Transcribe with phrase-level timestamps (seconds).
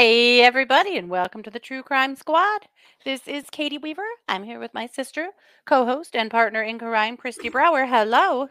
[0.00, 2.62] Hey, everybody, and welcome to the True Crime Squad.
[3.04, 4.02] This is Katie Weaver.
[4.26, 5.28] I'm here with my sister,
[5.66, 7.86] co host, and partner in crime, Christy Brower.
[7.86, 8.48] Hello.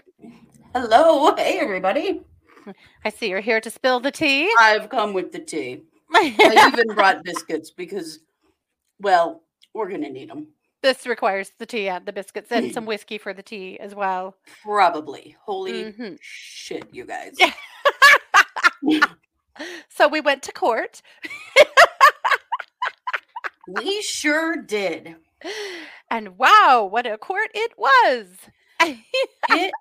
[0.74, 1.36] Hello.
[1.36, 2.22] Hey, everybody.
[3.06, 4.52] I see you're here to spill the tea.
[4.60, 5.82] I've come with the tea.
[6.14, 8.20] I even brought biscuits because,
[9.00, 10.48] well, we're going to need them.
[10.82, 14.36] this requires the tea and the biscuits and some whiskey for the tea as well.
[14.64, 15.36] Probably.
[15.42, 16.18] Holy Mhm.
[16.22, 17.36] shit, you guys.
[19.90, 21.02] So we went to court,
[23.68, 25.18] we sure did.
[26.10, 28.28] and wow, what a court it was.
[28.82, 29.74] It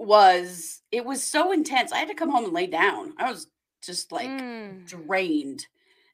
[0.00, 1.92] was, it was so intense.
[1.92, 3.12] I had to come home and lay down.
[3.18, 3.48] I was
[3.82, 5.66] just like Mm, drained.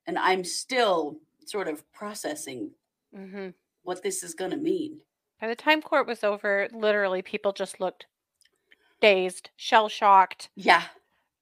[0.07, 2.73] And I'm still sort of processing
[3.15, 3.55] mhm.
[3.83, 5.01] what this is going to mean.
[5.41, 8.07] By the time court was over, literally people just looked
[9.01, 10.49] dazed, shell shocked.
[10.55, 10.83] Yeah.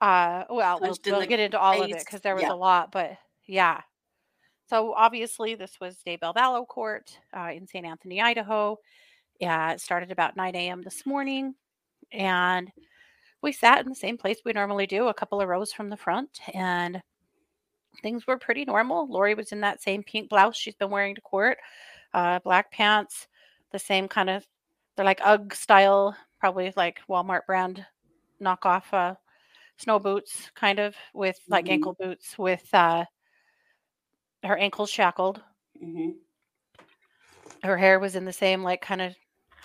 [0.01, 2.53] Uh, well, we'll, we'll get into all of it because there was yeah.
[2.53, 3.83] a lot, but yeah.
[4.69, 7.87] So obviously, this was Daybell Vallow Court uh, in St.
[7.87, 8.79] Anthony, Idaho.
[9.41, 10.83] Yeah, it started about 9 a.m.
[10.83, 11.55] this morning,
[12.13, 12.71] and
[13.43, 15.97] we sat in the same place we normally do, a couple of rows from the
[15.97, 17.03] front, and
[18.03, 19.07] things were pretty normal.
[19.09, 21.59] Lori was in that same pink blouse she's been wearing to court,
[22.13, 23.29] uh, black pants,
[23.73, 24.47] the same kind of,
[24.97, 27.85] they're like UGG style, probably like Walmart brand
[28.41, 29.15] knockoff uh,
[29.77, 31.71] snow boots, kind of with like Mhm.
[31.71, 33.05] ankle boots with uh,
[34.43, 35.43] her ankles shackled.
[35.81, 36.11] hmm
[37.63, 39.15] Her hair was in the same like kind of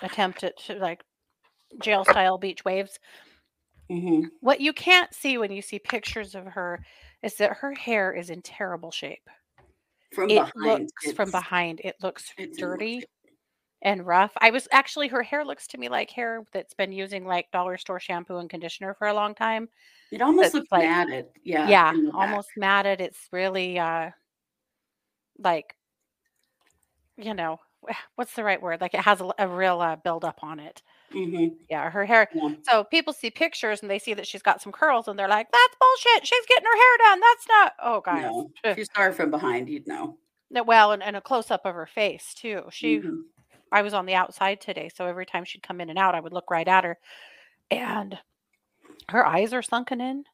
[0.02, 1.04] attempt at like
[1.81, 3.00] jail style beach waves.
[3.89, 6.84] hmm What you can't see when you see pictures of her
[7.23, 9.28] is that her hair is in terrible shape.
[10.14, 10.82] From It behind.
[10.82, 13.04] looks from behind, it looks it's in rough dirty
[13.82, 14.32] and rough.
[14.42, 17.77] I was actually her hair looks to me like hair that's been using like dollar
[17.77, 19.70] store shampoo and conditioner for a long time.
[20.11, 21.27] It almost looks like- matted.
[21.43, 21.67] Yeah.
[21.70, 22.99] Yeah, almost matted.
[23.02, 24.10] It's really uh
[25.38, 25.76] like
[27.17, 27.60] you know,
[28.16, 28.82] what's the right word?
[28.82, 30.82] Like it has a, a real uh, build up on it.
[31.14, 31.56] Mhm.
[31.70, 32.28] Yeah, her hair.
[32.34, 32.50] Yeah.
[32.64, 35.48] So people see pictures and they see that she's got some curls and they're like,
[35.52, 36.28] "That's bullshit.
[36.28, 37.20] She's getting her hair done.
[37.22, 38.23] That's not." Oh, guys.
[38.23, 38.52] No.
[38.64, 40.17] If you saw her from behind, you'd know.
[40.52, 42.64] Well, and, and a close up of her face too.
[42.72, 43.22] She, Mhm.
[43.72, 46.20] I was on the outside today, so every time she'd come in and out, I
[46.20, 46.98] would look right at her,
[47.72, 48.17] and
[49.10, 50.26] her eyes are sunken in,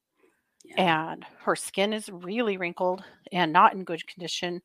[0.65, 1.11] Yeah.
[1.13, 4.61] and her skin is really wrinkled and not in good condition.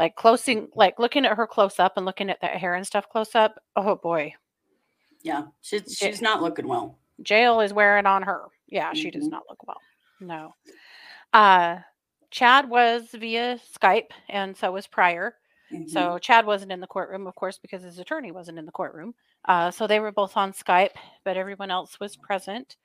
[0.00, 3.06] Like closing, like looking at her close up and looking at that hair and stuff
[3.10, 3.60] close up.
[3.76, 4.32] Oh boy,
[5.22, 5.48] Yeah.
[5.60, 6.98] She's she's not looking well.
[7.22, 8.46] jail is wearing on her.
[8.66, 9.32] Yeah, she does Mhm.
[9.32, 9.76] not look well.
[10.20, 10.54] No.
[11.34, 11.80] Uh
[12.30, 15.36] Chad was via Skype and so was Prior.
[15.70, 15.90] Mhm.
[15.90, 19.14] So Chad wasn't in the courtroom, of course, because his attorney wasn't in the courtroom
[19.44, 22.76] Uh, so they were both on Skype, but everyone else was present.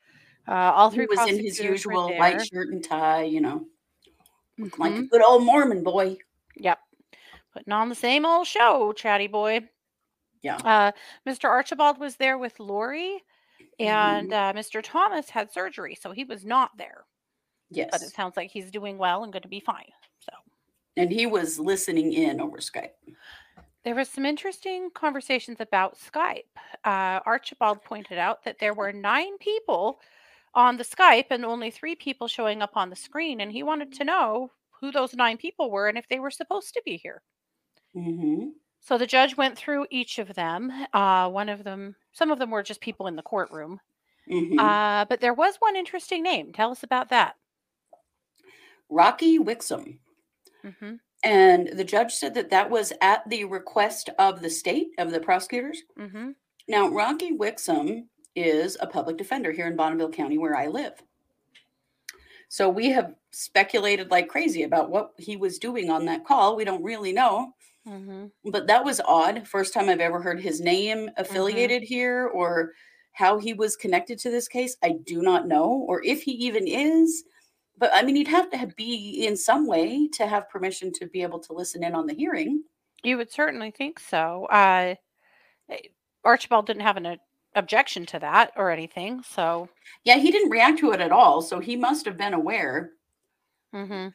[0.50, 3.66] Uh, all he three was in his usual white shirt and tie, you know,
[4.78, 5.10] like a Mhm.
[5.10, 6.18] good old Mormon boy.
[6.58, 6.80] Yep.
[7.56, 9.62] Putting on the same old show, chatty boy.
[10.42, 10.58] Yeah.
[10.58, 10.92] Uh,
[11.26, 11.46] Mr.
[11.46, 13.24] Archibald was there with Lori,
[13.80, 14.34] and Mhm.
[14.34, 14.82] uh, Mr.
[14.84, 17.06] Thomas had surgery, so he was not there.
[17.70, 17.90] Yes.
[17.92, 19.90] But it sounds like he's doing well and going to be fine.
[20.20, 20.32] So
[20.98, 22.92] And he was listening in over Skype.
[23.84, 26.44] there was some interesting conversations about Skype.
[26.84, 30.02] Uh, Archibald pointed out that there were nine people
[30.54, 33.94] on the Skype and only three people showing up on the screen, and he wanted
[33.94, 34.52] to know
[34.82, 37.24] who those nine people were and if they were supposed to be here.
[37.96, 38.50] Hmm
[38.82, 40.72] So the judge went through each of them.
[40.94, 43.80] Uh, one of them, some of them were just people in the courtroom.
[44.30, 46.52] hmm Uh, but there was one interesting name.
[46.54, 47.36] Tell us about that.
[48.90, 50.00] Rocky Wixom.
[50.62, 55.12] hmm And the judge said that that was at the request of the state, of
[55.12, 55.82] the prosecutors.
[55.98, 56.32] hmm
[56.68, 61.02] Now, Rocky Wixom is a public defender here in Bonneville County where I live.
[62.50, 66.56] So we have speculated like crazy about what he was doing on that call.
[66.56, 67.55] We don't really know,
[67.88, 69.48] hmm but that was odd.
[69.48, 72.72] First time I've ever heard his name affiliated here or
[73.14, 74.76] how he was connected to this case.
[74.84, 77.24] I do not know, or if he even is.
[77.78, 81.22] But I mean, he'd have to be in some way to have permission to be
[81.22, 82.64] able to listen in on the hearing.
[83.04, 84.46] You would certainly think so.
[84.46, 84.96] Uh,
[85.70, 85.78] eh,
[86.24, 87.16] Archibald didn't have an uh,
[87.56, 89.22] objection to that or anything.
[89.24, 89.70] So
[90.04, 91.42] Yeah, he didn't react to it at all.
[91.42, 92.92] So he must have been aware
[93.74, 94.10] mm-hmm.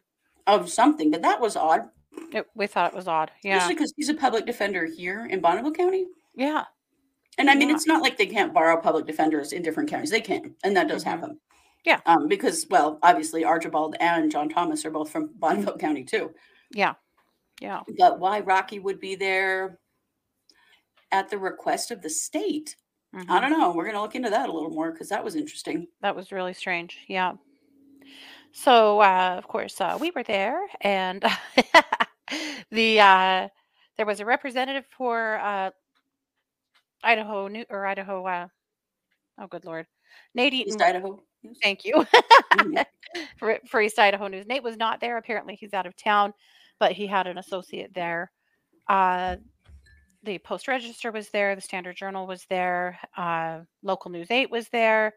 [0.47, 1.83] of something, but that was odd,
[2.35, 3.31] it, we thought it was odd.
[3.43, 3.57] Yeah.
[3.57, 6.07] especially because he's a public defender here in Bonneville County.
[6.35, 6.65] Yeah.
[7.39, 7.75] And I mean, Yeah.
[7.77, 10.11] it's not like they can't borrow public defenders in different counties.
[10.11, 11.07] They can, and that does Mhm.
[11.09, 11.41] happen.
[11.85, 12.01] Yeah.
[12.07, 16.35] Um, because well, obviously Archibald and John Thomas are both from Bonneville County too.
[16.73, 16.95] Yeah.
[17.61, 17.81] Yeah.
[17.99, 19.79] But why Rocky would be there
[21.13, 22.77] at the request of the state,
[23.15, 23.41] I Mhm.
[23.41, 23.73] don't know.
[23.73, 25.89] We're gonna look into that a little more because that was interesting.
[26.01, 26.99] That was really strange.
[27.09, 27.33] Yeah.
[28.53, 31.25] So, uh, of course, uh, we were there, and
[32.71, 33.49] the uh,
[33.97, 35.71] there was a representative for uh,
[37.03, 38.27] Idaho New or Idaho.
[38.27, 38.49] Uh,
[39.41, 39.87] oh, good lord,
[40.35, 40.69] Nate Eaton.
[40.69, 41.23] East Idaho.
[41.63, 42.05] Thank you
[42.55, 42.85] Mhm.
[43.39, 44.47] for, for East Idaho News.
[44.47, 45.17] Nate was not there.
[45.17, 46.35] Apparently, he's out of town,
[46.79, 48.31] but he had an associate there.
[48.89, 49.37] Uh,
[50.23, 51.55] the Post Register was there.
[51.55, 52.99] The Standard Journal was there.
[53.17, 55.15] Uh, Local News 8 was there.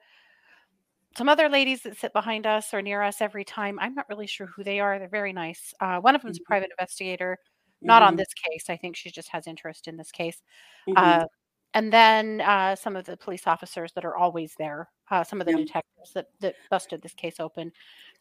[1.17, 3.77] Some other ladies that sit behind us or near us every time.
[3.79, 4.97] I'm not really sure who they are.
[4.97, 5.73] They're very nice.
[5.79, 6.45] Uh, one of them's a Mhm.
[6.45, 7.37] private investigator,
[7.81, 8.17] not on Mhm.
[8.17, 8.69] this case.
[8.69, 10.41] I think she just has interest in this case.
[10.87, 10.93] Mhm.
[10.97, 11.27] Uh,
[11.75, 14.89] and then uh, some of the police officers that are always there.
[15.11, 15.57] Uh, some of the Yeah.
[15.65, 17.71] detectives that, that busted this case open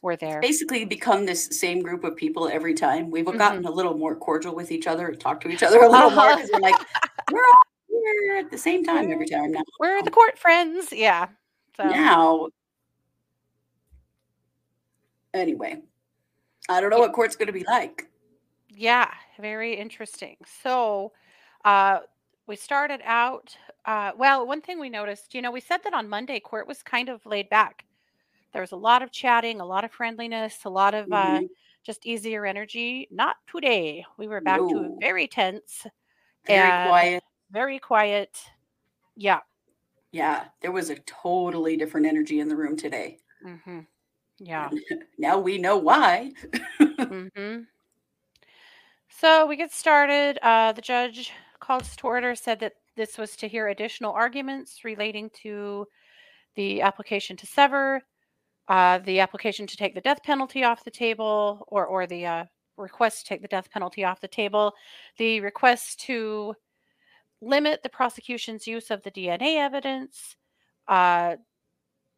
[0.02, 0.40] were there.
[0.40, 3.10] basically become this same group of people every time.
[3.10, 3.38] We've Mhm.
[3.38, 6.10] gotten a little more cordial with each other and talked to each other a little
[6.10, 6.36] more Uh-huh.
[6.36, 6.80] because we're like,
[7.30, 9.62] we're all here at the same time every time now.
[9.80, 10.92] We're the court friends.
[10.92, 11.28] Yeah.
[11.76, 12.48] So Now,
[15.34, 15.82] anyway,
[16.68, 18.08] I don't know what court's going to be like.
[18.68, 20.36] yeah, very interesting.
[20.62, 21.12] So
[21.64, 22.00] uh,
[22.46, 23.56] we started out.
[23.84, 26.82] Uh, well, one thing we noticed, you know, we said that on Monday court was
[26.82, 27.84] kind of laid back.
[28.52, 31.48] There was a lot of chatting, a lot of friendliness, a lot of uh, Mhm.
[31.84, 33.08] just easier energy.
[33.10, 34.04] Not today.
[34.18, 35.86] We were back to very tense,
[36.46, 37.24] Very and- quiet.
[37.50, 38.38] very quiet.
[39.16, 39.40] Yeah.
[40.12, 43.18] Yeah, there was a totally different energy in the room today.
[43.42, 43.80] hmm
[44.42, 44.70] Yeah.
[45.18, 46.32] Now we know why.
[46.80, 47.58] hmm
[49.08, 50.38] So we get started.
[50.42, 54.84] Uh, the judge called us to order, said that this was to hear additional arguments
[54.84, 55.86] relating to
[56.56, 58.02] the application to sever,
[58.68, 62.44] uh, the application to take the death penalty off the table, or or the uh,
[62.76, 64.72] request to take the death penalty off the table,
[65.18, 66.54] the request to
[67.40, 70.36] limit the prosecution's use of the DNA evidence,
[70.88, 71.36] uh,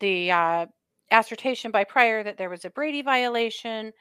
[0.00, 0.66] the uh,
[1.18, 3.92] assertion by Prior that there was a Brady violation,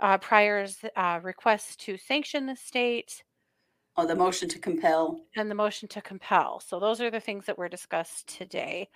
[0.00, 3.22] uh, Prior's uh, request to sanction the state,
[3.96, 5.20] Oh, the motion to compel.
[5.36, 6.60] and the motion to compel.
[6.60, 8.88] So those are the things that were discussed today.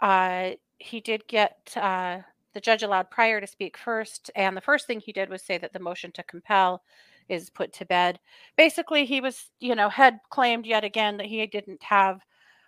[0.00, 2.18] Uh, he did get uh,
[2.52, 5.56] the judge allowed Prior to speak first, and the first thing he did was say
[5.58, 6.82] that the motion to compel
[7.28, 8.20] is put to bed.
[8.56, 12.20] Basically, he was, you know, had claimed yet again that he didn't have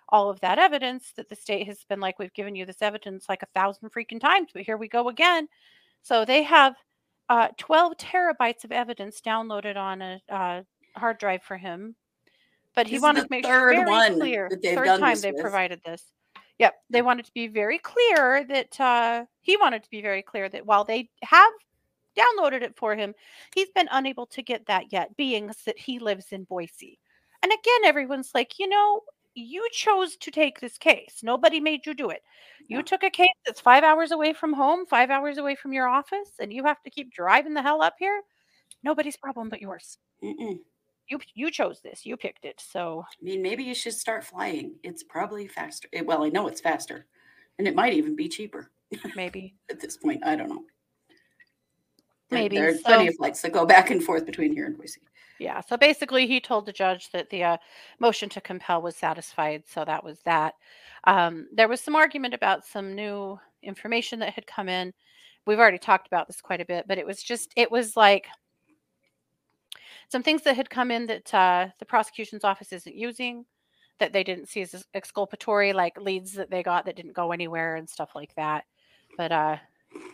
[0.08, 3.26] all of that evidence that the state has been like, we've given you this evidence
[3.29, 5.49] like a thousand freaking times, but here we go again.
[6.03, 6.75] So they have
[7.29, 10.62] uh, 12 terabytes of evidence downloaded on a uh,
[10.97, 11.97] hard drive for him.
[12.75, 14.50] But he This wanted to make third very one clear.
[14.62, 16.03] third time they provided this.
[16.58, 20.49] Yep, they wanted to be very clear that uh, he wanted to be very clear
[20.49, 21.53] that while they have
[22.17, 23.14] downloaded it for him,
[23.55, 26.99] he's been unable to get that yet, being that he lives in Boise.
[27.43, 29.03] And again, everyone's like, you know,
[29.36, 31.20] you chose to take this case.
[31.22, 32.22] Nobody made you do it.
[32.68, 32.82] You Yeah.
[32.82, 36.32] took a case that's five hours away from home, five hours away from your office,
[36.40, 38.22] and you have to keep driving the hell up here.
[38.82, 39.98] Nobody's problem but yours.
[40.22, 40.60] Mm-mm.
[41.08, 42.04] You you chose this.
[42.04, 42.60] You picked it.
[42.60, 44.74] So I mean, maybe you should start flying.
[44.82, 45.88] It's probably faster.
[46.04, 47.06] Well, I know it's faster,
[47.58, 48.72] and it might even be cheaper
[49.14, 50.24] maybe at this point.
[50.24, 50.64] I don't know.
[52.31, 55.00] Maybe, there are plenty of flights that go back and forth between here and Boise.
[55.38, 55.60] Yeah.
[55.60, 57.56] So basically, he told the judge that the uh,
[57.98, 59.64] motion to compel was satisfied.
[59.66, 60.55] So that was that.
[61.05, 64.93] Um, there was some argument about some new information that had come in.
[65.46, 68.26] We've already talked about this quite a bit, but it was just, it was like
[70.08, 73.44] some things that had come in that uh, the prosecution's office isn't using,
[73.98, 77.76] that they didn't see as exculpatory, like leads that they got that didn't go anywhere
[77.76, 78.64] and stuff like that.
[79.16, 79.56] But uh,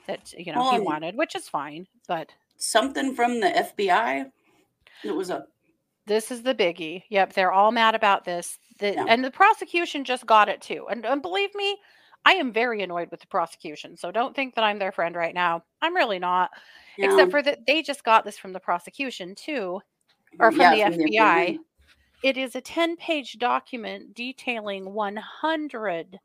[0.06, 1.86] that, you know, he wanted, which is fine.
[2.06, 4.30] But Something from the FBI.
[5.04, 5.46] It was a
[6.06, 7.02] This is the biggie.
[7.10, 8.58] Yep, they're all mad about this.
[8.78, 9.04] The, Yeah.
[9.08, 10.86] And the prosecution just got it too.
[10.90, 11.76] And, and believe me,
[12.24, 13.96] I am very annoyed with the prosecution.
[13.96, 15.64] So don't think that I'm their friend right now.
[15.80, 16.50] I'm really not.
[16.96, 19.80] you Except for that they just got this from the prosecution too.
[20.38, 21.58] or from yeah, the FBI.
[22.22, 26.20] It is a 10 page document detailing 100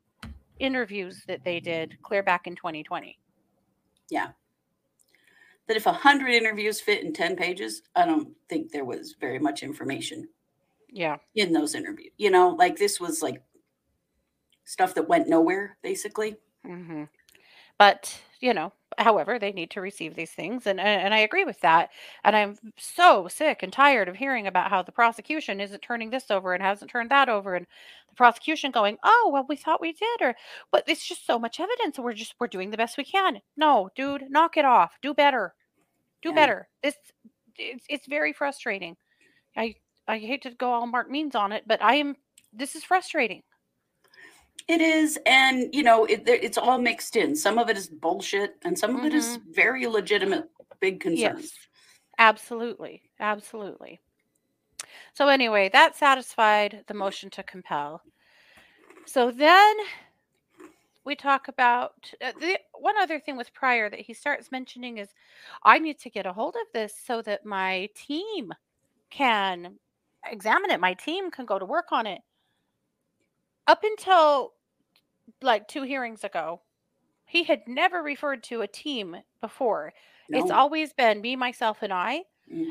[0.60, 3.18] interviews that they did clear back in 2020.
[5.68, 9.38] That if a hundred interviews fit in ten pages, I don't think there was very
[9.38, 10.28] much information
[10.90, 11.18] Yeah.
[11.34, 12.12] in those interviews.
[12.16, 13.42] You know, like this was like
[14.64, 16.36] stuff that went nowhere, basically.
[16.64, 17.04] hmm
[17.78, 21.60] But you know, however, they need to receive these things, and and I agree with
[21.62, 21.90] that.
[22.24, 26.30] And I'm so sick and tired of hearing about how the prosecution isn't turning this
[26.30, 27.66] over and hasn't turned that over, and
[28.18, 30.34] prosecution going, "Oh, well, we thought we did," or
[30.70, 33.40] but it's just so much evidence, we're just we're doing the best we can.
[33.56, 34.92] No, dude, knock it off.
[35.00, 35.54] Do better.
[36.20, 36.34] Do Yeah.
[36.34, 36.68] better.
[36.82, 36.96] This
[37.56, 38.96] it's it's very frustrating.
[39.56, 42.16] I I hate to go all Mark Means on it, but I am.
[42.52, 43.42] This is frustrating.
[44.66, 47.34] It is, and you know, it, it's all mixed in.
[47.34, 49.52] Some of it is bullshit, and some of it is mm-hmm.
[49.52, 51.42] very legitimate, big concerns.
[51.42, 51.52] Yes,
[52.18, 54.00] absolutely, absolutely.
[55.18, 58.02] So anyway, that satisfied the motion to compel.
[59.04, 59.76] So then
[61.04, 65.08] we talk about uh, the one other thing with Prior that he starts mentioning is
[65.64, 68.52] I need to get a hold of this so that my team
[69.10, 69.78] can
[70.24, 70.78] examine it.
[70.78, 72.20] My team can go to work on it.
[73.66, 74.52] Up until
[75.42, 76.60] like two hearings ago,
[77.24, 79.94] he had never referred to a team before.
[80.28, 82.22] It's always been me, myself, and I.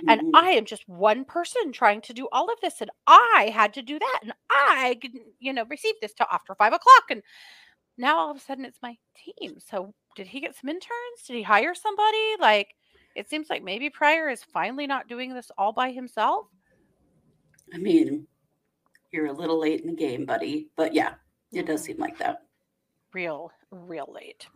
[0.08, 0.32] And Mhm.
[0.34, 2.82] I am just one person trying to do all of this.
[2.82, 4.20] And I had to do that.
[4.24, 5.00] And I,
[5.40, 7.04] you know, received this till after five o'clock.
[7.10, 7.22] And
[7.98, 9.60] now all of a sudden it's my team.
[9.60, 11.24] So did he get some interns?
[11.26, 12.36] Did he hire somebody?
[12.40, 12.76] Like,
[13.16, 16.48] it seems like maybe Prior is finally not doing this all by himself.
[17.74, 18.28] I mean,
[19.12, 20.70] you're a little late in the game, buddy.
[20.76, 21.16] But yeah,
[21.52, 21.86] it does Mhm.
[21.86, 22.44] seem like that.
[23.14, 24.48] real, real late.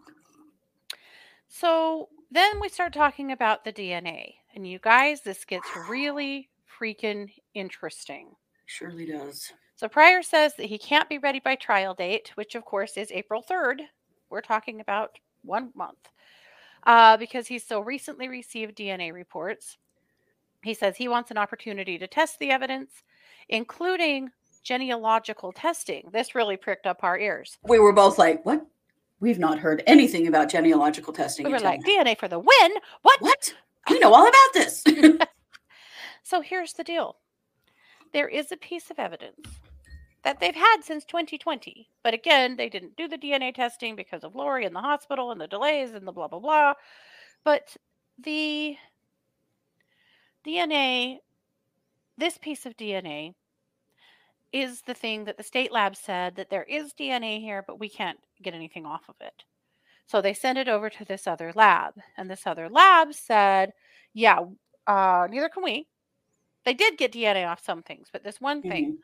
[1.48, 4.41] So then we start talking about the DNA.
[4.56, 8.30] And you guys, this gets really freaking interesting.
[8.66, 9.52] Surely does.
[9.76, 13.12] So Prior says that he can't be ready by trial date, which of course is
[13.12, 13.82] April 3rd.
[14.30, 16.10] We're talking about one month
[16.86, 19.78] uh, because he's so recently received DNA reports.
[20.64, 22.92] He says he wants an opportunity to test the evidence,
[23.50, 24.30] including
[24.64, 26.10] genealogical testing.
[26.12, 27.58] This really pricked up our ears.
[27.64, 28.66] We were both like, "What?
[29.20, 32.72] We've not heard anything about genealogical testing." We were like, now." DNA for the win?
[33.02, 33.22] What?
[33.22, 33.56] "What?
[33.90, 34.84] We know all about this."
[36.24, 37.18] So here's the deal
[38.14, 39.48] there is a piece of evidence
[40.24, 41.90] that they've had since 2020.
[42.04, 45.42] But again, they didn't do the DNA testing because of Lori and the hospital and
[45.42, 46.74] the delays and the blah, blah, blah.
[47.44, 47.76] But
[48.18, 48.78] the
[50.46, 51.18] DNA,
[52.18, 53.34] this piece of DNA,
[54.54, 57.90] is the thing that the state lab said that there is DNA here, but we
[57.90, 59.44] can't get anything off of it.
[60.08, 63.74] So they sent it over to this other lab, and this other lab said,
[64.14, 64.40] "Yeah,
[64.88, 65.88] uh, neither can we."
[66.66, 69.00] They did get DNA off some things, but this one thing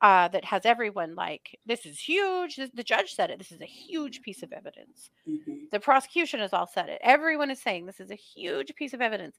[0.00, 3.38] uh, that has everyone like, "This is huge." this- The judge said it.
[3.38, 5.10] This is a huge piece of evidence.
[5.26, 5.70] Mhm.
[5.70, 7.00] The prosecution has all said it.
[7.02, 9.38] Everyone is saying this is a huge piece of evidence,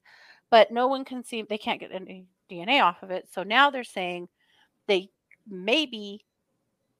[0.50, 1.42] but no one can see.
[1.42, 3.28] They can't get any DNA off of it.
[3.28, 4.28] So now they're saying
[4.86, 5.10] they
[5.46, 6.24] maybe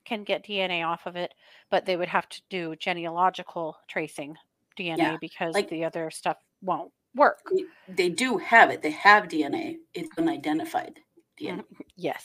[0.06, 1.34] can get DNA off of it,
[1.70, 4.36] but they would have to do genealogical tracing
[4.78, 7.40] DNA Yeah, because like- the other stuff won't work.
[7.88, 8.82] They- do have it.
[8.82, 9.78] They have DNA.
[9.92, 10.22] It's uh-huh.
[10.22, 11.00] unidentified
[11.38, 11.58] DNA.
[11.58, 12.24] Mm-hmm, yes,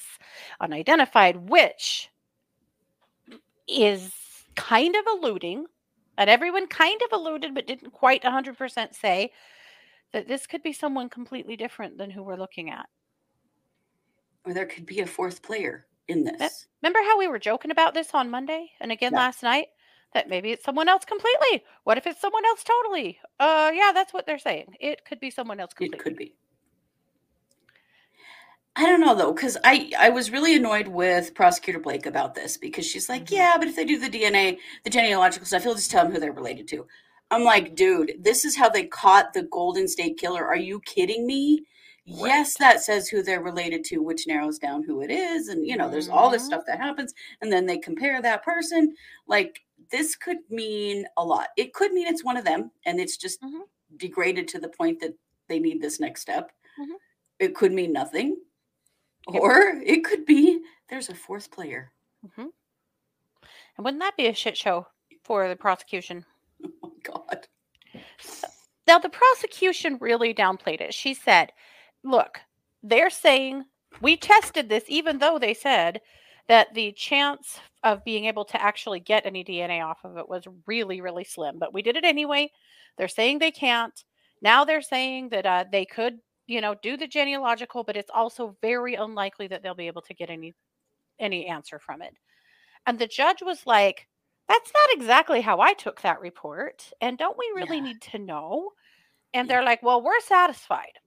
[0.59, 2.09] unidentified, which
[3.67, 4.13] is
[4.55, 5.65] kind of alluding,
[6.17, 9.31] and everyone kind of alluded, but didn't quite 100% say
[10.11, 12.87] that this could be someone completely different than who we're looking at.
[14.45, 16.67] Or there could be a fourth player in this.
[16.81, 19.19] Remember how we were joking about this on Monday and again Yeah.
[19.19, 19.67] last night?
[20.13, 21.63] That maybe it's someone else completely.
[21.85, 23.19] What if it's someone else totally?
[23.39, 24.75] Uh, yeah, that's what they're saying.
[24.79, 25.97] It could be someone else completely.
[25.99, 26.35] It could be.
[28.75, 32.57] I don't know though, because I I was really annoyed with prosecutor Blake about this
[32.57, 33.31] because she's like, Mhm.
[33.31, 36.19] yeah, but if they do the DNA, the genealogical stuff, he'll just tell them who
[36.19, 36.87] they're related to.
[37.31, 40.45] I'm like, dude, this is how they caught the Golden State Killer.
[40.45, 41.65] Are you kidding me?
[42.05, 45.77] Yes, that says who they're related to, which narrows down who it is, and you
[45.77, 46.47] know, there's all this Mhm.
[46.47, 48.95] stuff that happens, and then they compare that person.
[49.27, 51.49] Like, this could mean a lot.
[51.57, 53.67] It could mean it's one of them, and it's just Mhm.
[53.97, 55.13] degraded to the point that
[55.47, 56.51] they need this next step.
[56.79, 56.95] Mhm.
[57.39, 58.41] It could mean nothing.
[59.31, 59.41] Yep.
[59.41, 61.91] Or it could be there's a fourth player.
[62.37, 64.87] And wouldn't that be a shit show
[65.23, 66.25] for the prosecution?
[66.83, 67.47] Oh my god.
[68.87, 70.93] Now, the prosecution really downplayed it.
[70.93, 71.51] She said,
[72.03, 72.39] look,
[72.83, 73.65] they're saying
[74.01, 76.01] we tested this, even though they said
[76.47, 80.47] that the chance of being able to actually get any DNA off of it was
[80.67, 81.59] really, really slim.
[81.59, 82.51] But we did it anyway.
[82.97, 84.03] They're saying they can't.
[84.41, 88.57] Now they're saying that uh, they could, you know, do the genealogical, but it's also
[88.61, 90.53] very unlikely that they'll be able to get any
[91.19, 92.13] any answer from it.
[92.87, 94.07] And the judge was like,
[94.47, 96.91] that's not exactly how I took that report.
[97.01, 97.81] And don't we really Yeah.
[97.81, 98.71] need to know?
[99.33, 99.57] And Yeah.
[99.57, 100.99] they're like, well, we're satisfied.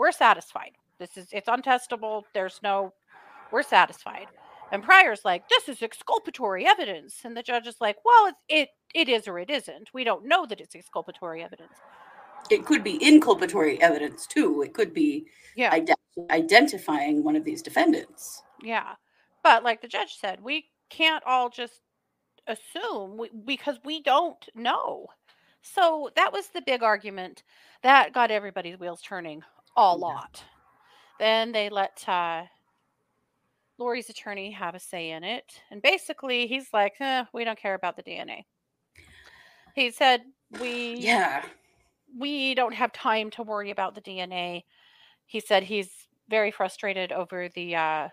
[0.00, 0.70] We're satisfied.
[0.98, 2.22] This is, it's untestable.
[2.32, 2.94] There's no,
[3.52, 4.28] we're satisfied.
[4.72, 7.16] And Prior's like, this is exculpatory evidence.
[7.22, 9.90] And the judge is like, well, it, it, it is or it isn't.
[9.92, 11.74] We don't know that it's exculpatory evidence.
[12.48, 14.62] It could be inculpatory evidence too.
[14.62, 15.70] It could be Yeah.
[15.70, 18.42] ide- identifying one of these defendants.
[18.62, 18.94] Yeah.
[19.42, 21.82] But like the judge said, we can't all just
[22.46, 25.08] assume we, because we don't know.
[25.60, 27.42] So that was the big argument
[27.82, 29.42] that got everybody's wheels turning
[29.80, 30.42] a lot.
[31.18, 32.44] Then they let uh,
[33.78, 37.74] Lori's attorney have a say in it, and basically he's like, eh, "We don't care
[37.74, 38.44] about the DNA."
[39.74, 40.22] He said,
[40.58, 41.44] "We Yeah.
[42.18, 44.64] we don't have time to worry about the DNA."
[45.26, 45.90] He said he's
[46.28, 48.08] very frustrated over the uh,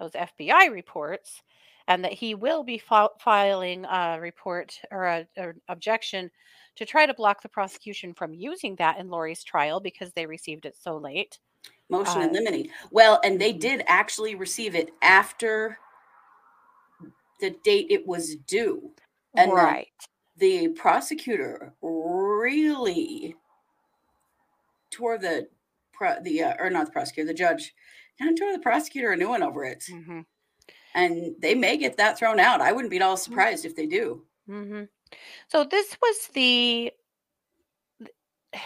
[0.00, 1.42] those FBI reports,
[1.86, 6.30] and that he will be fil- filing a report or an objection
[6.76, 10.64] to try to block the prosecution from using that in Lori's trial because they received
[10.66, 11.38] it so late.
[11.90, 12.70] Motion Uh, in limine.
[12.90, 13.60] Well, and they mhm.
[13.60, 15.78] did actually receive it after
[17.40, 18.94] the date it was due.
[19.36, 19.88] And the- right.
[20.36, 23.36] The prosecutor really
[24.90, 25.48] tore the
[25.92, 27.74] pro, the uh, or not the prosecutor, the judge
[28.18, 29.84] kind of tore the prosecutor a new one over it.
[29.88, 30.20] hmm
[30.94, 32.60] And they may get that thrown out.
[32.62, 33.30] I wouldn't be at all Mm-hmm.
[33.30, 34.24] surprised if they do.
[34.46, 34.84] hmm
[35.48, 36.92] So this was the.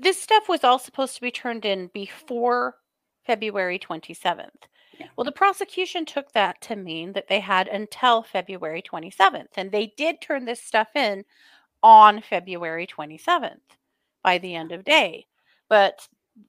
[0.00, 2.76] This stuff was all supposed to be turned in before
[3.26, 4.68] February 27th.
[4.96, 5.06] Yeah.
[5.16, 9.92] Well, the prosecution took that to mean that they had until February 27th, and they
[9.96, 11.24] did turn this stuff in
[11.82, 13.58] on February 27th
[14.22, 15.26] by the end of day.
[15.68, 16.06] But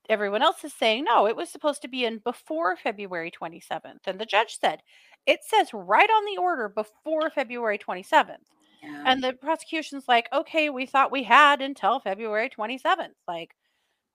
[0.07, 4.05] everyone else is saying no, it was supposed to be in before February 27th.
[4.05, 4.81] And the judge said,
[5.29, 8.37] it says right on the order before February 27th.
[8.81, 9.03] Yeah.
[9.05, 13.13] And the prosecution's like, okay, we thought we had until February 27th.
[13.27, 13.55] Like,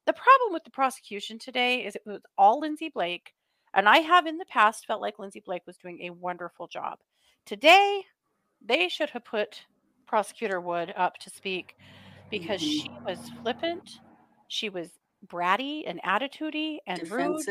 [0.07, 3.33] the problem with the prosecution today is it was all Lindsey Blake.
[3.75, 6.99] And I have in the past felt like Lindsey Blake was doing a wonderful job.
[7.47, 8.05] Today,
[8.65, 9.65] they should have put
[10.07, 11.77] Prosecutor Wood up to speak
[12.31, 12.83] because Mhm.
[12.83, 14.01] she was flippant,
[14.49, 17.45] she was bratty and attitudey and rude,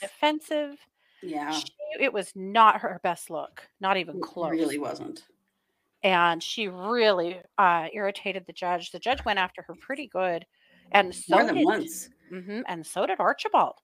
[0.00, 0.78] Defensive.
[1.22, 1.50] Yeah.
[1.50, 1.64] She,
[1.98, 5.24] it was not her best look, not even It close really wasn't.
[6.02, 8.90] and she really uh, irritated the judge.
[8.90, 10.46] The judge went after her pretty good,
[10.92, 12.08] and so More than did, once.
[12.30, 13.76] hmm and so did Archibald.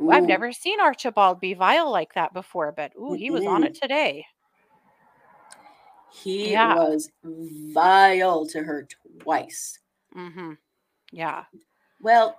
[0.00, 3.64] Ooh, I've never seen Archibald be vile like that before, but ooh, he was on
[3.64, 4.26] it today.
[6.10, 6.74] He Yeah.
[6.74, 8.86] was vile to her
[9.22, 9.78] twice.
[10.14, 10.52] Mm-hmm.
[11.10, 11.44] Yeah.
[12.02, 12.38] Well,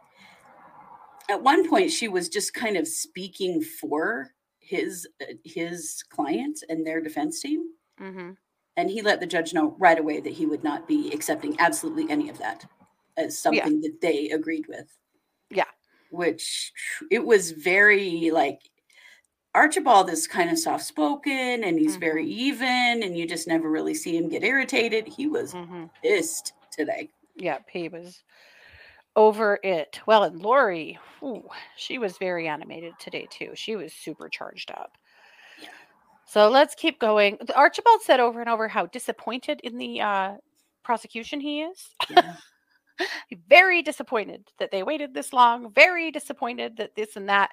[1.30, 4.30] at one point she was just kind of speaking for
[4.76, 7.62] his uh, his client and their defense team,
[7.98, 8.32] hmm
[8.76, 12.10] and he let the judge know right away that he would not be accepting absolutely
[12.10, 12.66] any of that
[13.18, 14.98] as something that they agreed with.
[15.52, 15.70] Yeah.
[16.10, 16.72] Which
[17.12, 18.62] it was very like
[19.56, 23.94] Archibald is kind of soft spoken and he's very even and you just never really
[23.94, 25.08] see him get irritated.
[25.08, 27.10] He was hmm pissed today.
[27.36, 28.24] Yeah, he was
[29.15, 29.99] over it.
[30.06, 30.97] Well, and Lori,
[31.76, 33.52] she was very animated today too.
[33.56, 34.97] She was super charged up.
[35.62, 35.69] Yeah.
[36.26, 37.38] So let's keep going.
[37.56, 40.34] Archibald said over and over how disappointed in the uh,
[40.84, 41.89] prosecution he is.
[42.10, 42.36] Yeah.
[43.49, 45.71] very disappointed that they waited this long.
[45.73, 47.49] Very disappointed that this and that.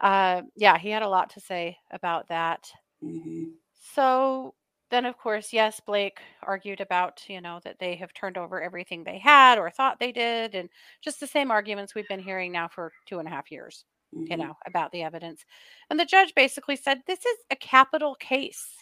[0.00, 2.70] Uh, yeah, he had a lot to say about that.
[3.02, 3.52] Mhm.
[3.94, 4.54] So
[4.90, 9.02] then, of course, yes, Blake argued about, you know, that they have turned over everything
[9.04, 10.68] they had or thought they did, and
[11.02, 14.36] just the same arguments we've been hearing now for two and a half years, you
[14.36, 14.38] Mhm.
[14.38, 15.44] know, about the evidence.
[15.90, 18.76] And the judge basically said, This is a capital case.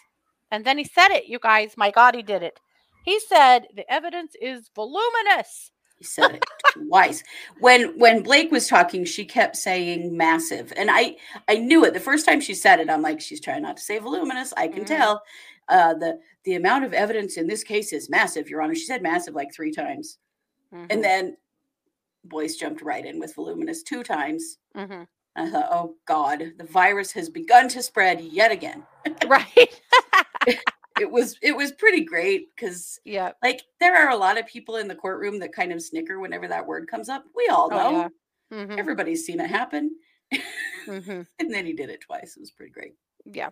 [0.51, 1.75] And then he said it, you guys.
[1.77, 2.59] My God, he did it.
[3.03, 5.71] He said, The evidence is voluminous.
[5.97, 7.23] He said it twice.
[7.59, 10.71] When when Blake was talking, she kept saying massive.
[10.75, 11.15] And I
[11.47, 11.93] I knew it.
[11.93, 14.53] The first time she said it, I'm like, she's trying not to say voluminous.
[14.57, 14.87] I can Mhm.
[14.87, 15.23] tell.
[15.67, 18.75] Uh the the amount of evidence in this case is massive, Your Honor.
[18.75, 20.19] She said massive like three times.
[20.73, 21.37] Mhm, And then
[22.23, 24.57] Boyce jumped right in with voluminous two times.
[24.75, 25.07] mhm.
[25.37, 28.85] I thought, oh God, the virus has begun to spread yet again.
[29.27, 29.81] right.
[30.97, 33.33] It was it was pretty great because yeah.
[33.43, 36.47] like there are a lot of people in the courtroom that kind of snicker whenever
[36.47, 37.25] that word comes up.
[37.35, 37.77] We all know.
[37.79, 38.09] Oh, yeah.
[38.65, 39.91] Mhm, Everybody's seen it happen.
[40.87, 41.27] mhm.
[41.39, 42.37] and then he did it twice.
[42.37, 42.93] It was pretty great.
[43.25, 43.49] Yeah.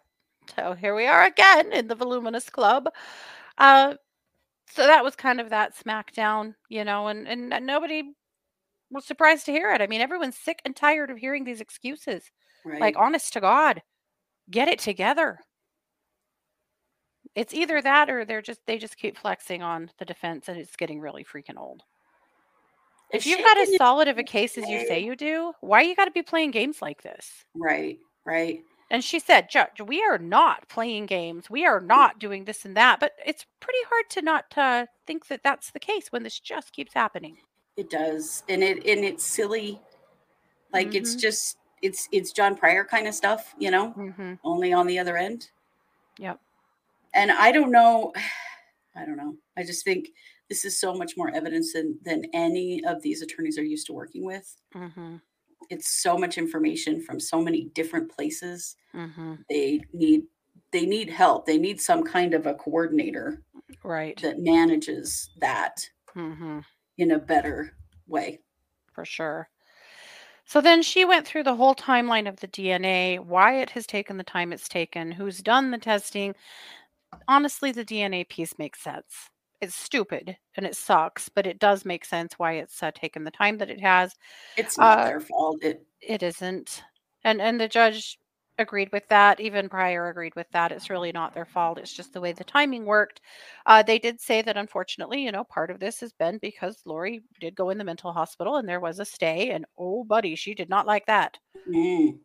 [0.56, 2.90] So here we are again in the voluminous club.
[3.58, 3.96] Uh,
[4.70, 8.04] so that was kind of that smackdown, you know, and and nobody
[8.90, 9.82] was surprised to hear it.
[9.82, 12.32] I mean, everyone's sick and tired of hearing these excuses.
[12.66, 12.80] Right.
[12.80, 13.82] Like, honest to God,
[14.50, 15.40] get it together.
[17.36, 20.76] It's either that or they're just they just keep flexing on the defense, and it's
[20.76, 21.84] getting really freaking old.
[23.10, 25.82] If It's you've got as solid of a case as you say you do, why
[25.82, 27.46] you got to be playing games like this?
[27.56, 28.00] Right.
[28.26, 28.64] Right.
[28.90, 31.50] And she said, Judge, we are not playing games.
[31.50, 33.00] We are not doing this and that.
[33.00, 36.74] But it's pretty hard to not uh, think that that's the case when this just
[36.74, 37.38] keeps happening.
[37.76, 38.44] It does.
[38.50, 39.82] And it and it's silly.
[40.72, 41.20] Like it's Mhm.
[41.22, 45.18] just it's it's John Prior kind of stuff, you know, hmm only on the other
[45.18, 45.50] end.
[46.20, 46.40] Yep.
[47.14, 48.14] And I don't know.
[48.96, 49.36] I don't know.
[49.58, 50.10] I just think
[50.50, 53.94] this is so much more evidence than than any of these attorneys are used to
[53.94, 54.56] working with.
[54.76, 55.16] Mm-hmm.
[55.70, 58.76] It's so much information from so many different places.
[58.96, 59.36] Mm-hmm.
[59.50, 60.24] They need
[60.72, 61.46] they need help.
[61.46, 63.44] They need some kind of a coordinator
[63.84, 64.20] Right.
[64.22, 66.60] that manages that Mm-hmm.
[66.98, 67.76] in a better
[68.08, 68.40] way.
[68.94, 69.50] For sure.
[70.46, 74.18] So then she went through the whole timeline of the DNA, why it has taken
[74.18, 76.36] the time it's taken, who's done the testing.
[77.28, 79.30] Honestly, the DNA piece makes sense.
[79.64, 83.32] It's stupid and it sucks, but it does make sense why it's uh, taken the
[83.32, 84.14] time that it has.
[84.58, 85.64] It's not Uh, their fault.
[85.64, 86.84] It It isn't.
[87.24, 88.20] And and the judge
[88.60, 89.40] agreed with that.
[89.40, 90.72] Even Prior agreed with that.
[90.72, 91.78] It's really not their fault.
[91.80, 93.22] It's just the way the timing worked.
[93.66, 97.24] Uh, they did say that unfortunately, you know, part of this has been because Lori
[97.40, 99.52] did go in the mental hospital and there was a stay.
[99.52, 101.40] And oh, buddy, she did not like that.
[101.68, 102.20] mm,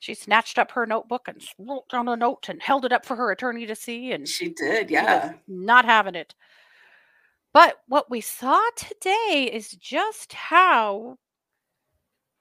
[0.00, 3.16] She snatched up her notebook and wrote down a note and held it up for
[3.16, 4.12] her attorney to see.
[4.12, 5.32] And she did, she yeah.
[5.48, 6.34] not having it.
[7.54, 11.18] But what we saw today is just how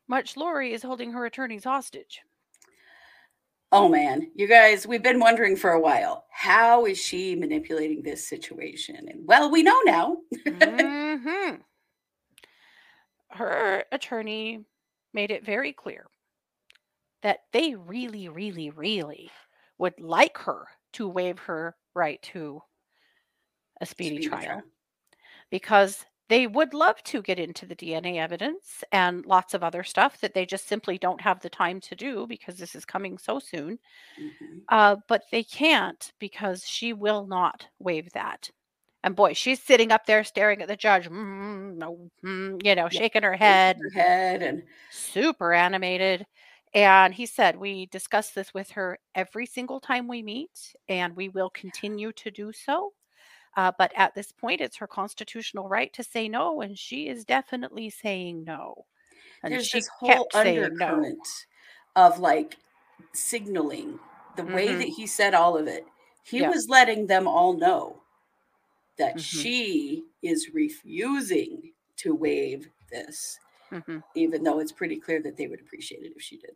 [0.07, 2.21] much Lori is holding her attorneys hostage.
[3.71, 6.25] Oh man, you guys, we've been wondering for a while.
[6.31, 8.95] How is she manipulating this situation?
[9.07, 10.17] And well, we know now.
[10.47, 11.55] hmm
[13.29, 14.65] Her attorney
[15.13, 16.07] made it very clear
[17.21, 19.31] that they really, really, really
[19.77, 22.61] would like her to waive her right to
[23.79, 24.63] a speedy, Speedy trial trial.
[25.53, 30.19] Because they would love to get into the DNA evidence and lots of other stuff
[30.21, 33.39] that they just simply don't have the time to do because this is coming so
[33.39, 33.79] soon.
[34.17, 34.65] Mhm.
[34.69, 38.49] Uh, but they can't because she will not waive that.
[39.03, 42.89] And boy, she's sitting up there staring at the judge, mm, no, mm, you know,
[42.89, 46.25] Yeah, shaking her head, her head and super animated.
[46.73, 51.29] And he said, We discuss this with her every single time we meet, and we
[51.29, 52.93] will continue to do so.
[53.55, 57.23] Uh, but at this point, it's her constitutional right to say no, and she is
[57.23, 58.85] definitely saying no.
[59.43, 61.15] And there's this whole saying no.
[61.95, 62.57] of like
[63.13, 63.99] signaling
[64.35, 64.79] the way Mhm.
[64.79, 65.85] that he said all of it.
[66.23, 66.49] He Yeah.
[66.49, 68.01] was letting them all know
[68.97, 69.19] that Mhm.
[69.19, 73.39] she is refusing to waive this,
[73.69, 76.55] hmm even though it's pretty clear that they would appreciate it if she did.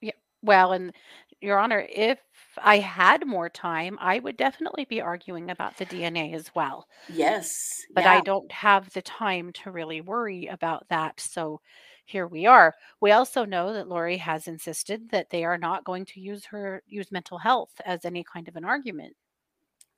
[0.00, 0.12] Yeah.
[0.42, 0.92] Well, and
[1.40, 2.18] Your Honor, if
[2.58, 6.88] I had more time, I would definitely be arguing about the DNA as well.
[7.08, 7.84] Yes.
[7.94, 8.12] But yeah.
[8.14, 11.20] I don't have the time to really worry about that.
[11.20, 11.60] So
[12.06, 12.74] here we are.
[13.00, 16.82] We also know that Lori has insisted that they are not going to use her
[16.86, 19.14] use mental health as any kind of an argument.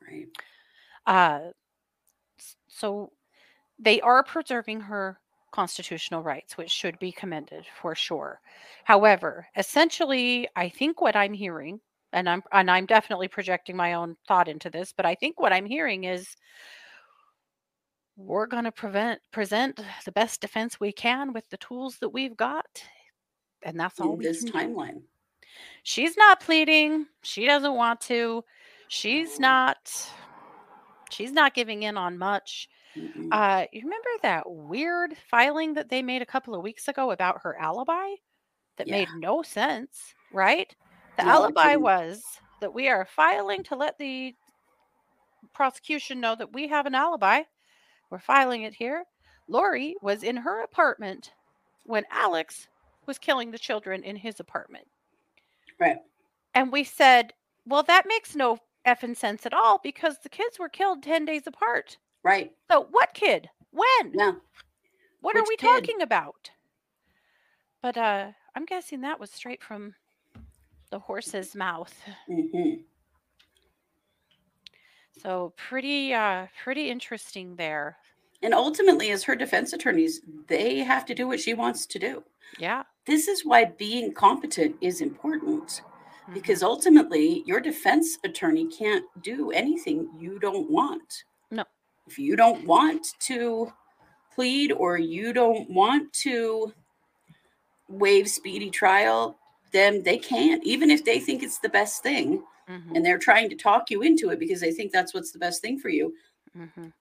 [0.07, 0.27] Right.
[1.07, 1.51] Uh,
[2.69, 3.13] so
[3.79, 5.21] they are preserving her
[5.53, 8.41] constitutional rights, which should be commended for sure.
[8.85, 11.81] However, essentially, I think what I'm hearing,
[12.13, 15.53] and I'm and I'm definitely projecting my own thought into this, but I think what
[15.53, 16.37] I'm hearing is
[18.17, 22.37] we're going to prevent present the best defense we can with the tools that we've
[22.37, 22.67] got,
[23.63, 24.53] and that's all In this do.
[24.53, 25.03] timeline.
[25.83, 27.07] She's not pleading.
[27.23, 28.45] She doesn't want to.
[28.89, 29.77] She's not.
[31.11, 32.69] She's not giving in on much.
[32.99, 33.29] Mm-mm.
[33.31, 37.43] Uh, you remember that weird filing that they made a couple of weeks ago about
[37.43, 38.15] her alibi
[38.77, 38.99] that Yeah.
[38.99, 40.75] made no sense, right?
[41.17, 42.25] The No, alibi was
[42.61, 44.35] that we are filing to let the
[45.53, 47.43] prosecution know that we have an alibi.
[48.11, 49.05] We're filing it here.
[49.49, 51.33] Lori was in her apartment
[51.85, 52.69] when Alex
[53.07, 54.87] was killing the children in his apartment.
[55.81, 55.99] Right.
[56.55, 57.33] And we said,
[57.67, 61.47] well, that makes no effing sense at all because the kids were killed 10 days
[61.47, 61.99] apart.
[62.23, 62.53] Right.
[62.71, 63.49] So, what kid?
[63.71, 64.13] When?
[64.15, 64.33] Yeah.
[65.21, 65.67] What are we kid?
[65.67, 66.51] talking about?
[67.83, 69.95] But uh I'm guessing that was straight from
[70.91, 71.95] the horse's mouth.
[72.27, 72.75] hmm
[75.23, 77.99] So pretty uh pretty interesting there.
[78.43, 82.25] And ultimately, as her defense attorneys, they have to do what she wants to do.
[82.57, 82.85] Yeah.
[83.07, 85.83] This is why being competent is important
[86.29, 91.25] mhm, because ultimately, your defense attorney can't do anything you don't want.
[92.09, 93.71] If you don't want to
[94.35, 96.73] plead or you don't want to
[97.89, 99.39] waive speedy trial,
[99.73, 103.51] then they can't, even if they think it's the best thing mhm, and they're trying
[103.51, 106.15] to talk you into it because they think that's what's the best thing for you.
[106.57, 106.93] mhm.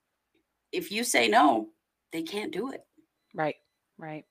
[0.74, 1.70] If you say no,
[2.12, 2.86] they can't do it.
[3.34, 3.56] Right.
[3.98, 4.26] Right.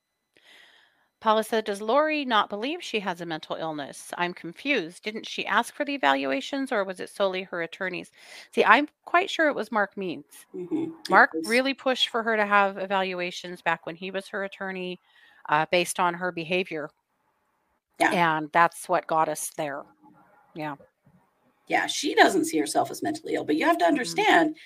[1.20, 4.12] Paula said, Does Lori not believe she has a mental illness?
[4.18, 5.02] I'm confused.
[5.02, 8.10] Didn't she ask for the evaluations or was it solely her attorneys?
[8.52, 10.46] See, I'm quite sure it was Mark Means.
[10.54, 10.92] Mhm.
[11.08, 15.00] Mark really pushed for her to have evaluations back when he was her attorney
[15.48, 16.90] uh, based on her behavior.
[17.98, 18.10] Yeah.
[18.12, 19.84] And that's what got us there.
[20.54, 20.76] Yeah.
[21.68, 24.56] yeah, she doesn't see herself as mentally ill, but you have to understand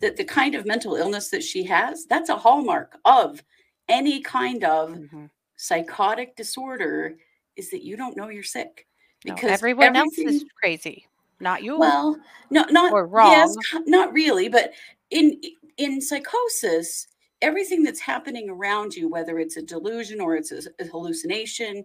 [0.00, 3.42] that the kind of mental illness that she has, that's a hallmark of
[3.88, 5.30] any kind of Mhm.
[5.60, 7.16] Psychotic disorder
[7.56, 8.86] is that you don't know you're sick.
[9.26, 11.06] No, Because everyone else is crazy,
[11.38, 11.78] not you.
[11.78, 12.18] well,
[12.50, 13.54] no, not Or wrong.
[13.70, 14.72] ki- not really, but
[15.10, 15.38] in
[15.76, 17.08] in psychosis,
[17.42, 21.84] everything that's happening around you, whether it's a delusion or it's a, a hallucination,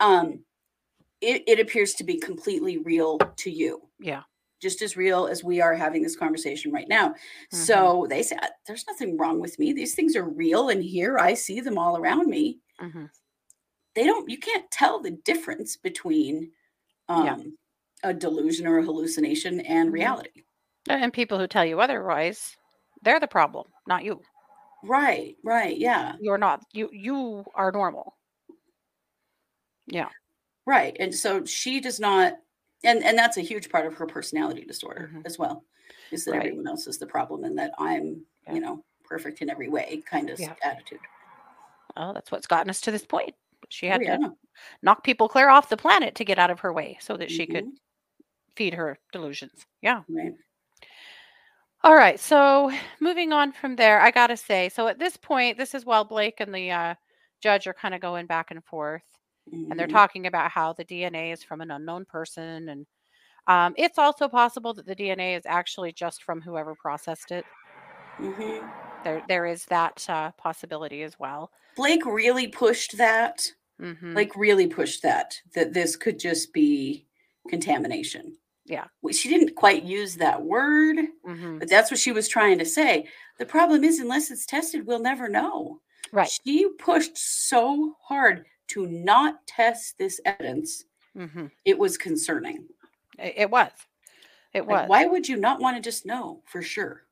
[0.00, 0.40] um,
[1.22, 4.22] it, it appears to be completely real to you, yeah.
[4.60, 7.08] just as real as we are having this conversation right now.
[7.08, 7.56] Mm-hmm.
[7.56, 9.72] So they say, "Uh, "There's nothing wrong with me.
[9.72, 13.06] These things are real, and here I see them all around me." Mhm.
[13.94, 14.28] They don't.
[14.30, 16.52] You can't tell the difference between
[17.08, 17.36] um, Yeah.
[18.02, 20.16] a delusion or a hallucination and Mhm.
[20.18, 20.44] reality.
[20.88, 22.56] And people who tell you otherwise,
[23.02, 24.22] they're the problem, not you.
[24.82, 26.62] Right, right, yeah, You're not.
[26.74, 28.18] You you are normal.
[29.86, 30.10] Yeah.
[30.66, 30.96] right.
[30.98, 32.34] And so she does not,
[32.84, 35.24] and and that's a huge part of her personality disorder Mhm.
[35.24, 35.64] as well,
[36.10, 36.46] is that Right.
[36.46, 38.54] everyone else is the problem and that I'm, Yeah.
[38.54, 40.56] you know, perfect in every way kind of Yeah.
[40.62, 41.00] attitude.
[41.96, 43.34] Well, that's what's gotten us to this point.
[43.70, 44.18] She Oh, had yeah.
[44.20, 44.20] to
[44.82, 47.46] knock people clear off the planet to get out of her way so that she
[47.46, 47.76] could Mhm,
[48.56, 49.66] feed her delusions.
[49.82, 50.02] Yeah.
[50.08, 50.34] Right.
[51.82, 52.18] All right.
[52.18, 55.84] So moving on from there, I got to say, so at this point, this is
[55.86, 56.94] while Blake and the uh,
[57.42, 59.04] judge are kind of going back and forth,
[59.70, 62.68] and they're mhm, talking about how the DNA is from an unknown person.
[62.68, 62.86] And
[63.48, 67.46] um, it's also possible that the DNA is actually just from whoever processed it.
[68.18, 68.85] mhm.
[69.06, 71.52] There, there is that uh, possibility as well.
[71.76, 77.06] Blake really pushed that, hmm like really pushed that, that this could just be
[77.48, 78.36] contamination.
[78.64, 78.86] Yeah.
[79.12, 83.06] She didn't quite use that word, hmm but that's what she was trying to say.
[83.38, 85.82] The problem is, unless it's tested, we'll never know.
[86.12, 86.28] Right.
[86.44, 90.84] She pushed so hard to not test this evidence.
[91.14, 92.66] hmm It was concerning.
[93.20, 93.70] It, it was.
[94.52, 94.88] It Like, was.
[94.88, 97.06] why would you not want to just know for sure?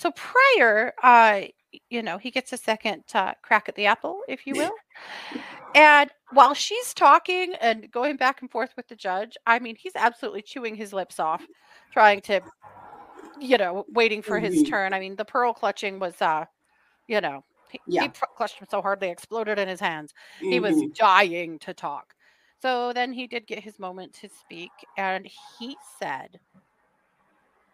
[0.00, 1.42] So Prior, uh,
[1.90, 4.80] you know, he gets a second uh, crack at the apple, if you will.
[5.74, 9.96] and while she's talking and going back and forth with the judge, I mean, he's
[9.96, 11.48] absolutely chewing his lips off,
[11.92, 12.42] trying to,
[13.38, 14.64] you know, waiting for his Mhm.
[14.64, 14.94] turn.
[14.94, 16.46] I mean, the pearl clutching was, uh,
[17.08, 18.08] you know, he, Yeah.
[18.08, 20.14] he clutched him so hard they exploded in his hands.
[20.48, 20.94] He was Mhm.
[20.98, 22.14] dying to talk.
[22.62, 26.40] So then he did get his moment to speak, and he said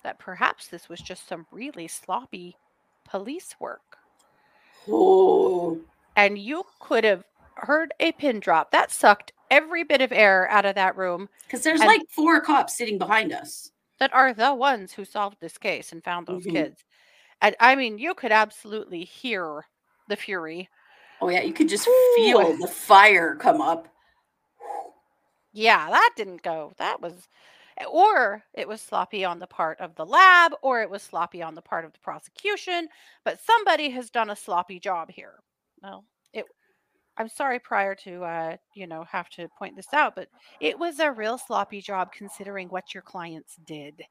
[0.06, 2.56] that perhaps this was just some really sloppy
[3.04, 3.98] police work.
[4.88, 5.80] Oh,
[6.14, 7.24] And you could have
[7.56, 8.70] heard a pin drop.
[8.70, 12.40] That sucked every bit of air out of that room because there's And- like four
[12.40, 13.72] cops sitting behind us.
[13.98, 16.52] that are the ones who solved this case and found those Mhm.
[16.52, 16.84] kids.
[17.40, 19.66] And I mean, you could absolutely hear
[20.06, 20.68] the fury.
[21.20, 22.12] Oh yeah, you could just Ooh.
[22.14, 23.88] feel the fire come up.
[25.52, 26.74] Yeah, that didn't go.
[26.76, 27.26] That was,
[27.90, 31.54] or it was sloppy on the part of the lab, or it was sloppy on
[31.54, 32.88] the part of the prosecution.
[33.24, 35.34] But somebody has done a sloppy job here.
[35.82, 36.44] Well, it.
[37.18, 40.28] I'm sorry, prior to uh, you know, have to point this out, but
[40.60, 44.02] it was a real sloppy job considering what your clients did.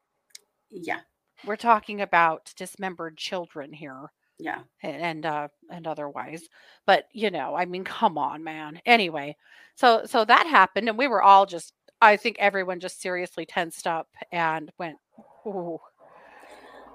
[0.72, 1.02] Yeah,
[1.46, 4.60] We're talking about dismembered children here yeah.
[4.84, 6.44] and and, uh and otherwise
[6.86, 9.36] but you know i mean come on man anyway
[9.76, 11.74] so so that happened and we were all just
[12.06, 14.98] i think everyone just seriously tensed up and went
[15.48, 15.80] ooh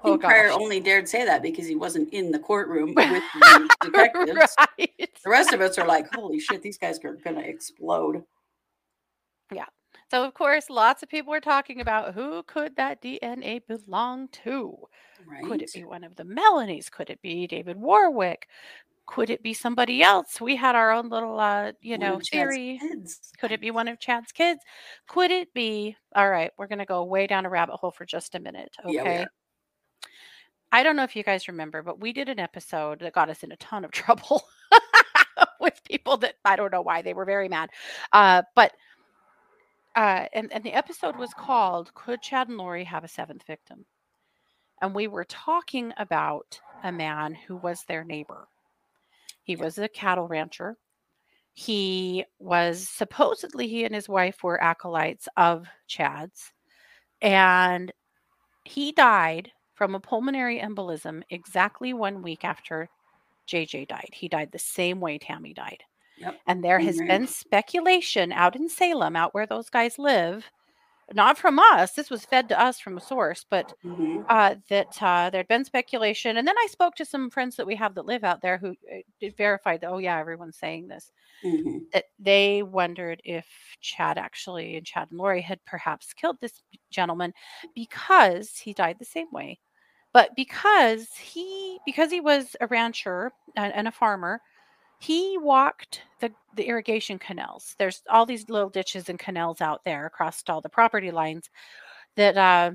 [0.03, 2.39] I oh think oh Prior gosh only dared say that because he wasn't in the
[2.39, 4.55] courtroom with the detectives.
[4.59, 8.25] right The rest of us are like, holy shit, these guys are gonna explode.
[9.53, 9.67] Yeah.
[10.11, 14.77] So of course lots of people were talking about who could that dna belong to
[15.27, 15.45] Right.
[15.45, 18.49] could it be one of the melanies could it be david warwick
[19.11, 22.79] could it be somebody else we had our own little uh you One know theory
[22.81, 23.33] kids.
[23.41, 24.61] Could it be one of Chad's kids?
[25.09, 25.97] Could it be?
[26.15, 28.75] All right, we're going to go way down a rabbit hole for just a minute.
[28.85, 28.95] Okay.
[28.95, 29.25] Yeah.
[30.73, 33.43] I don't know if you guys remember, but we did an episode that got us
[33.43, 34.45] in a ton of trouble
[35.61, 37.71] with people that I don't know why they were very mad.
[38.13, 38.73] Uh, but,
[39.97, 43.85] uh, and, and the episode was called Could Chad and Lori Have a Seventh Victim?
[44.81, 48.47] And we were talking about a man who was their neighbor.
[49.57, 50.77] He was a cattle rancher
[51.53, 56.53] he was supposedly he and his wife were acolytes of Chad's,
[57.21, 57.93] and
[58.65, 62.89] he died from a pulmonary embolism exactly one week after
[63.47, 64.11] JJ died.
[64.13, 65.83] He died the same way Tammy died.
[66.19, 66.41] Yep.
[66.47, 67.09] And there has Right.
[67.09, 70.51] been speculation out in Salem, out where those guys live,
[71.15, 71.93] not from us.
[71.93, 74.25] This was fed to us from a source, but Mhm.
[74.29, 76.37] uh, that uh, there'd been speculation.
[76.37, 78.71] And then I spoke to some friends that we have that live out there who
[78.93, 81.13] uh, verified that, oh, yeah, everyone's saying this,
[81.45, 81.91] Mhm.
[81.93, 83.47] that they wondered if
[83.81, 87.33] Chad actually and Chad and Lori had perhaps killed this gentleman
[87.75, 89.59] because he died the same way.
[90.13, 94.41] But because he because he was a rancher and, and a farmer,
[95.01, 97.75] he walked the, the irrigation canals.
[97.79, 101.51] There's all these little ditches and canals out there across all the property lines
[102.17, 102.73] that uh,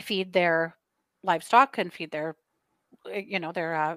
[0.00, 0.76] feed their
[1.22, 2.36] livestock and feed their,
[3.06, 3.96] uh, you know, their uh,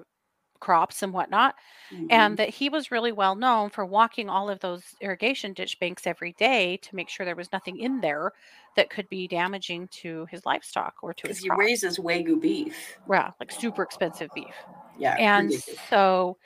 [0.60, 1.54] crops and whatnot.
[1.92, 2.06] Mhm.
[2.10, 6.06] And that he was really well known for walking all of those irrigation ditch banks
[6.06, 8.32] every day to make sure there was nothing in there
[8.76, 11.60] that could be damaging to his livestock or to his because he crops.
[11.60, 12.98] raises wagyu beef.
[13.10, 14.54] yeah, like super expensive beef.
[14.96, 15.80] Yeah, And ridiculous.
[15.88, 16.36] so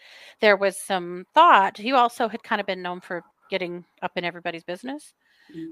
[0.41, 1.77] there was some thought.
[1.79, 5.15] He also had kind of been known for getting up in everybody's business.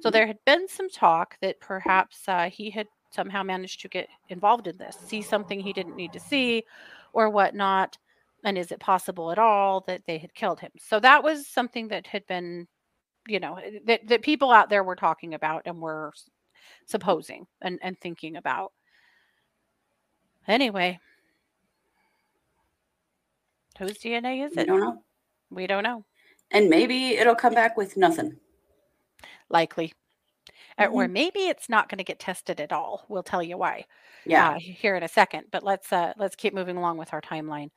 [0.01, 0.13] So Mhm.
[0.13, 4.67] there had been some talk that perhaps uh, he had somehow managed to get involved
[4.69, 6.65] in this, see something he didn't need to see
[7.13, 7.99] or whatnot.
[8.45, 10.73] And is it possible at all that they had killed him?
[10.79, 12.69] So that was something that had been,
[13.29, 16.13] you know, eh, that, that people out there were talking about and were
[16.87, 18.73] supposing and, and thinking about.
[20.49, 20.99] Anyway,
[23.79, 24.59] whose DNA is it?
[24.61, 25.03] We don't know.
[25.51, 26.05] We don't know.
[26.51, 28.37] And maybe it'll come back with nothing.
[29.49, 29.93] Likely.
[30.79, 31.13] Uh, Or Mhm.
[31.13, 33.05] maybe it's not going to get tested at all.
[33.09, 33.87] We'll tell you why.
[34.25, 34.51] Yeah.
[34.55, 35.47] uh, here in a second.
[35.53, 37.71] But let's uh, let's keep moving along with our timeline.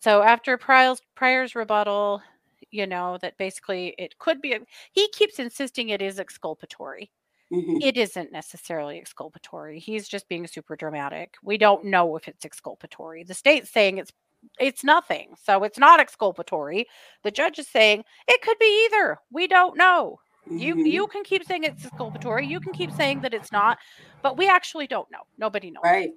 [0.00, 2.22] So after Prior's, Prior's rebuttal,
[2.70, 4.58] you know that basically it could be.
[4.92, 7.10] He keeps insisting it is exculpatory.
[7.50, 7.82] Mhm.
[7.82, 9.78] It isn't necessarily exculpatory.
[9.78, 11.36] He's just being super dramatic.
[11.42, 13.24] We don't know if it's exculpatory.
[13.24, 14.12] The state's saying it's
[14.60, 16.86] it's nothing, so it's not exculpatory.
[17.22, 19.18] The judge is saying it could be either.
[19.30, 20.20] We don't know.
[20.46, 20.86] You Mhm.
[20.90, 22.46] you can keep saying it's exculpatory.
[22.46, 23.78] You can keep saying that it's not,
[24.22, 25.22] but we actually don't know.
[25.38, 25.82] Nobody knows.
[25.84, 26.12] Right.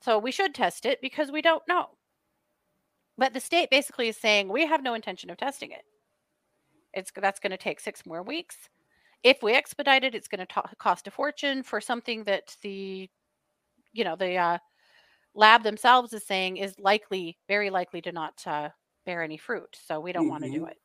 [0.00, 1.90] So we should test it because we don't know.
[3.18, 5.84] But the state basically is saying we have no intention of testing it.
[6.94, 8.56] It's that's going to take six more weeks.
[9.22, 13.08] If we expedite it, it's going to cost a fortune for something that the,
[13.92, 14.58] you know, the uh,
[15.34, 18.68] lab themselves is saying is likely, very likely to not uh,
[19.06, 19.76] bear any fruit.
[19.86, 20.76] So we don't want to do it.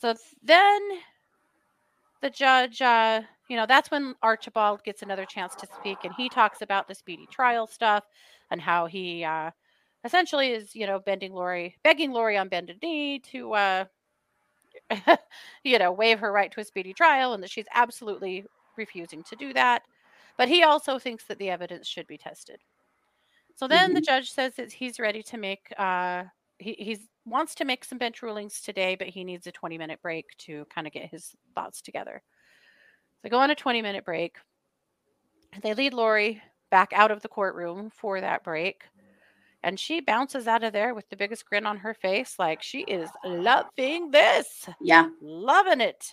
[0.00, 0.80] So then
[2.20, 6.28] the judge, uh, you know, that's when Archibald gets another chance to speak, and he
[6.28, 8.04] talks about the speedy trial stuff
[8.50, 9.50] and how he uh,
[10.04, 13.84] essentially is, you know, bending Lori, begging Lori on bended knee to, uh,
[15.64, 18.44] you know, waive her right to a speedy trial, and that she's absolutely
[18.76, 19.82] refusing to do that.
[20.36, 22.60] But he also thinks that the evidence should be tested.
[23.58, 25.72] So then the judge says that he's ready to make.
[25.76, 26.24] Uh,
[26.60, 30.00] he he's wants to make some bench rulings today, but he needs a 20 minute
[30.00, 32.22] break to kind of get his thoughts together.
[32.22, 34.36] So they go on a 20 minute break.
[35.60, 36.40] They lead Lori
[36.70, 38.84] back out of the courtroom for that break.
[39.64, 42.82] And she bounces out of there with the biggest grin on her face, like she
[42.82, 45.08] is loving this, Yeah.
[45.20, 46.12] loving it.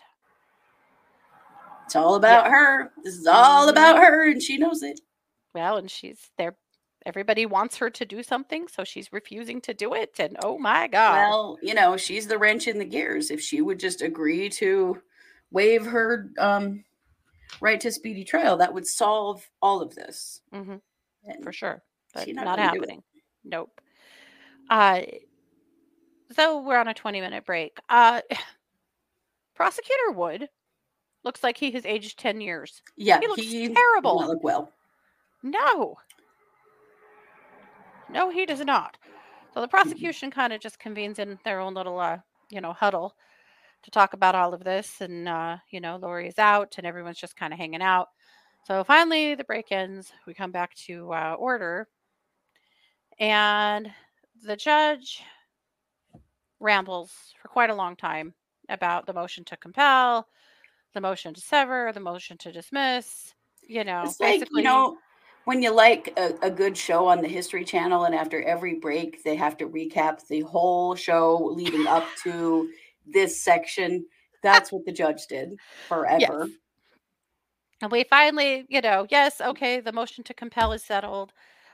[1.85, 2.91] It's all about her.
[3.03, 3.71] This is all Mhm.
[3.71, 4.99] about her, and she knows it.
[5.53, 6.57] Well, and she's there.
[7.05, 10.15] Everybody wants her to do something, so she's refusing to do it.
[10.19, 11.13] And oh my God.
[11.29, 13.29] Well, you know, she's the wrench in the gears.
[13.29, 15.01] If she would just agree to
[15.51, 16.83] waive her um,
[17.61, 20.41] right to speedy trial, that would solve all of this.
[20.51, 20.75] hmm
[21.43, 21.81] for sure,
[22.13, 22.81] but not, not gonna do it.
[22.81, 23.03] happening.
[23.43, 23.81] Nope.
[24.69, 25.01] Uh,
[26.31, 27.77] so we're on a 20 minute break.
[27.89, 28.21] Uh,
[29.55, 30.49] prosecutor Wood
[31.23, 32.81] looks like he has aged 10 years.
[32.95, 34.19] Yeah, He looks does terrible.
[34.21, 34.71] not look well.
[35.43, 35.97] No.
[38.09, 38.97] No, he does not.
[39.53, 42.17] So the prosecution kind of just convenes in their own little, uh,
[42.49, 43.15] you know, huddle
[43.83, 45.01] to talk about all of this.
[45.01, 48.09] And, uh, you know, Lori is out and everyone's just kind of hanging out.
[48.65, 50.11] So finally, the break ends.
[50.25, 51.87] We come back to uh, order.
[53.19, 53.91] And
[54.43, 55.23] the judge
[56.59, 58.33] rambles for quite a long time
[58.69, 60.27] about the motion to compel,
[60.93, 63.33] the motion to sever, the motion to dismiss.
[63.61, 64.97] You know, It's like, basically, you know,
[65.45, 69.23] when you like a, a good show on the History Channel, and after every break,
[69.23, 72.69] they have to recap the whole show leading up to
[73.05, 74.05] this section.
[74.43, 75.55] That's what the judge did
[75.87, 76.19] forever.
[76.19, 76.49] Yes.
[77.81, 81.33] And we finally, you know, yes, okay, the motion to compel is settled.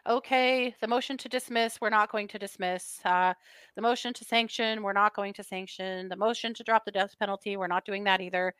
[0.09, 2.99] Okay, the motion to dismiss, we're not going to dismiss.
[3.05, 3.35] Uh,
[3.75, 6.09] the motion to sanction, we're not going to sanction.
[6.09, 8.55] The motion to drop the death penalty, we're not doing that either.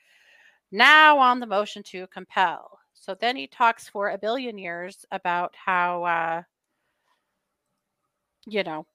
[0.71, 2.80] Now on the motion to compel.
[3.01, 6.43] So then he talks for a billion years about how, uh,
[8.45, 8.85] you know,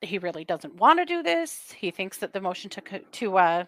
[0.00, 1.70] he really doesn't want to do this.
[1.70, 3.64] He thinks that the motion to to uh,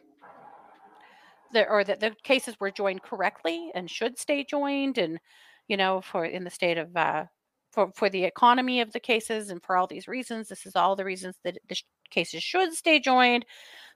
[1.52, 5.20] the, or that the cases were joined correctly and should stay joined and
[5.68, 7.26] you know for in the state of uh,
[7.70, 10.48] for for the economy of the cases and for all these reasons.
[10.48, 13.46] This is all the reasons that the sh- cases should stay joined.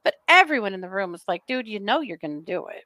[0.05, 2.85] But everyone in the room was like dude you know you're going to do it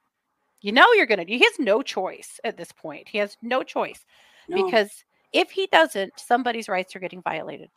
[0.65, 3.63] you know you're going to he has no choice at this point he has no
[3.63, 4.05] choice
[4.49, 4.65] No.
[4.65, 7.71] because if he doesn't somebody's rights are getting violated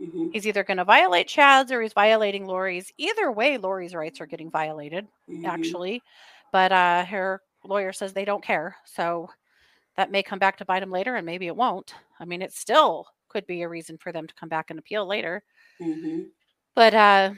[0.00, 4.20] Mhm, he's either going to violate chad's or he's violating lori's either way lori's rights
[4.20, 5.46] are getting violated mhm.
[5.46, 6.02] actually.
[6.52, 8.76] But uh, her lawyer says they don't care.
[8.84, 9.28] So
[9.96, 11.94] that may come back to bite them later, and maybe it won't.
[12.20, 15.06] I mean, it still could be a reason for them to come back and appeal
[15.06, 15.42] later.
[15.80, 16.30] Mhm.
[16.74, 17.32] But uh,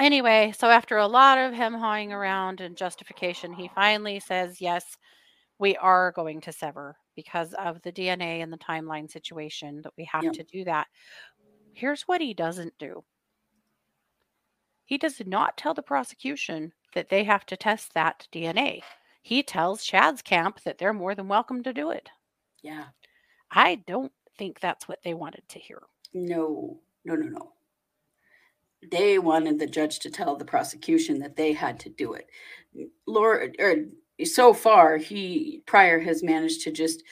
[0.00, 4.96] anyway, so after a lot of him hawing around and justification, he finally says, yes,
[5.58, 10.04] we are going to sever because of the DNA and the timeline situation that we
[10.04, 10.32] have Yep.
[10.34, 10.86] to do that.
[11.72, 13.04] Here's what he doesn't do.
[14.84, 18.82] He does not tell the prosecution that they have to test that DNA.
[19.22, 22.08] He tells Chad's camp that they're more than welcome to do it.
[22.62, 22.86] Yeah.
[23.50, 25.82] I don't think that's what they wanted to hear.
[26.14, 27.52] No, no, no, no.
[28.88, 32.28] They wanted the judge to tell the prosecution that they had to do it.
[33.06, 33.76] Laura, or
[34.24, 37.02] so far, he prior has managed to just,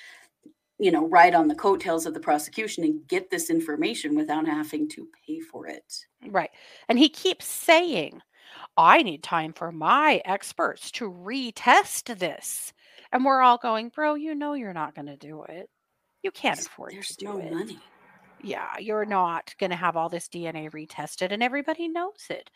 [0.79, 4.89] you know, ride on the coattails of the prosecution and get this information without having
[4.91, 6.07] to pay for it.
[6.27, 6.51] Right.
[6.89, 8.23] And he keeps saying,
[8.77, 12.73] I need time for my experts to retest this.
[13.12, 15.69] And we're all going, bro, you know you're not going to do it.
[16.23, 17.53] You can't afford There's to do no it.
[17.53, 17.79] money.
[18.43, 22.51] Yeah, you're not going to have all this DNA retested, and everybody knows it.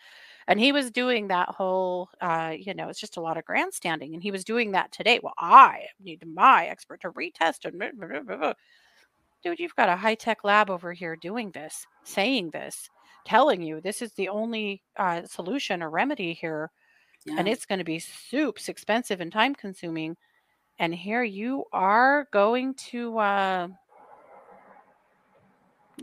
[0.49, 4.15] And he was doing that whole, uh, you know, it's just a lot of grandstanding.
[4.15, 5.21] And he was doing that today.
[5.23, 8.53] Well, I need my expert to retest blah, blah, blah, blah.
[9.43, 12.89] Dude, you've got a high tech lab over here doing this, saying this,
[13.25, 16.71] telling you this is the only uh, solution or remedy here.
[17.25, 17.37] Yeah.
[17.39, 20.17] And it's going to be soups expensive and time consuming.
[20.79, 23.19] And here you are going to.
[23.19, 23.69] Uh,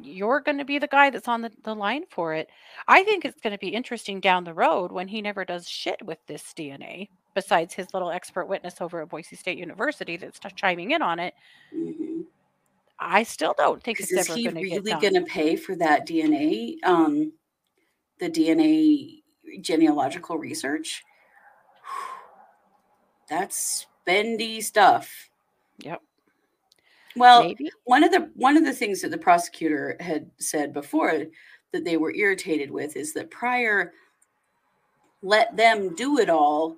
[0.04, 2.50] you're going to be the guy that's on the, the line for it.
[2.88, 6.02] I think it's going to be interesting down the road when he never does shit
[6.06, 10.92] with this DNA, besides his little expert witness over at Boise State University that's chiming
[10.92, 11.34] in on it.
[11.74, 12.26] Mhm.
[13.00, 16.06] I still don't think it's ever going to get really going to pay for that
[16.06, 17.32] DNA, um,
[18.20, 19.24] the DNA
[19.62, 21.04] genealogical research?
[23.30, 25.30] That's spendy stuff.
[25.80, 26.02] Yep.
[27.20, 27.70] Well, Maybe.
[27.86, 31.26] one of the one of the things that the prosecutor had said before
[31.72, 33.94] that they were irritated with is that Prior
[35.22, 36.78] let them do it all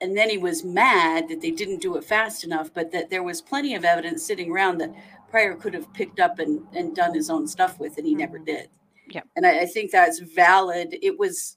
[0.00, 3.22] and then he was mad that they didn't do it fast enough but that there
[3.22, 4.92] was plenty of evidence sitting around that
[5.30, 8.38] Prior could have picked up and, and done his own stuff with and he never
[8.40, 8.46] Mhm.
[8.46, 8.68] did
[9.10, 9.28] Yep.
[9.36, 11.56] and I, I think that's valid it was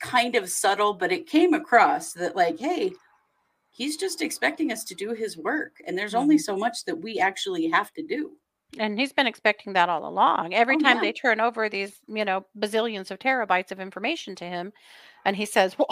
[0.00, 2.92] kind of subtle but it came across that like hey
[3.70, 6.40] he's just expecting us to do his work and there's only Mhm.
[6.40, 8.36] so much that we actually have to do
[8.78, 10.54] And he's been expecting that all along.
[10.54, 11.00] Every Oh, time yeah.
[11.00, 14.72] they turn over these, you know, bazillions of terabytes of information to him,
[15.24, 15.88] and he says, Well,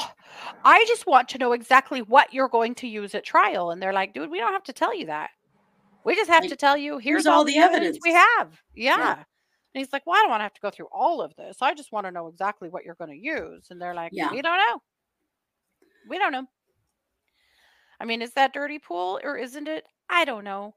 [0.65, 3.71] I just want to know exactly what you're going to use at trial.
[3.73, 5.31] And they're like, Dude, we don't have to tell you that.
[6.05, 8.11] We just have Like, to tell you, here's, here's all, all the the evidence we
[8.11, 8.63] evidence." have.
[8.75, 9.15] Yeah.
[9.17, 9.25] And
[9.75, 11.59] he's like, Well, I don't want to have to go through all of this.
[11.61, 13.69] I just want to know exactly what you're going to use.
[13.71, 14.31] And they're like, Yeah.
[14.31, 14.83] We don't know.
[16.09, 16.47] We don't know.
[18.01, 19.87] I mean, is that dirty pool or isn't it?
[20.09, 20.75] I don't know.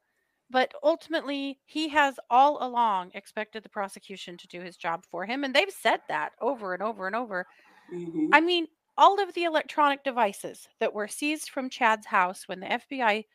[0.50, 5.44] But ultimately, he has all along expected the prosecution to do his job for him.
[5.46, 7.48] And they've said that over and over and over.
[7.94, 8.30] Mhm.
[8.34, 8.68] I mean,
[8.98, 13.26] all of the electronic devices that were seized from Chad's house when the FBI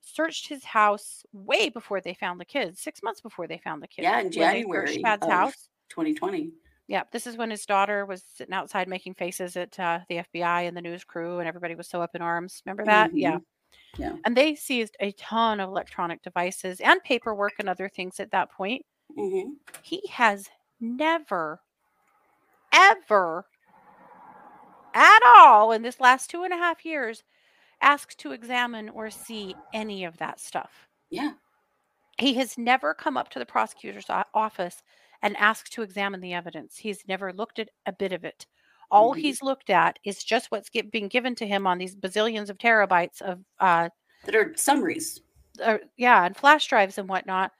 [0.00, 3.88] searched his house way before they found the kids, six months before they found the
[3.88, 4.04] kids.
[4.04, 5.68] Yeah, in when they searched January Chad's of- house.
[5.88, 6.52] 2020
[6.90, 10.62] Yeah, this is when his daughter was sitting outside making faces at uh, the FBI
[10.66, 12.62] and the news crew, and everybody was so up in arms.
[12.66, 13.12] Remember that?
[13.16, 13.36] Yeah.
[13.38, 13.44] Mhm.
[13.98, 14.16] Yeah.
[14.24, 18.50] And they seized a ton of electronic devices and paperwork and other things at that
[18.50, 18.84] point.
[19.16, 19.56] Mhm.
[19.82, 21.62] He has never,
[22.72, 23.46] ever,
[24.94, 27.22] at all in this last two and a half years
[27.82, 30.88] asked to examine or see any of that stuff.
[31.10, 31.32] yeah
[32.18, 34.82] He has never come up to the prosecutor's office
[35.22, 36.76] and asked to examine the evidence.
[36.78, 38.46] He's never looked at a bit of it.
[38.90, 39.18] All Mhm.
[39.18, 42.58] he's looked at is just what's get, being given to him on these bazillions of
[42.58, 43.90] terabytes of, uh,
[44.24, 45.20] that are summaries
[45.62, 47.52] uh, yeah, and flash drives and whatnot.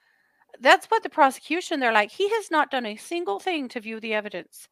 [0.59, 3.99] That's what the prosecution, they're like, he has not done a single thing to view
[3.99, 4.67] the evidence.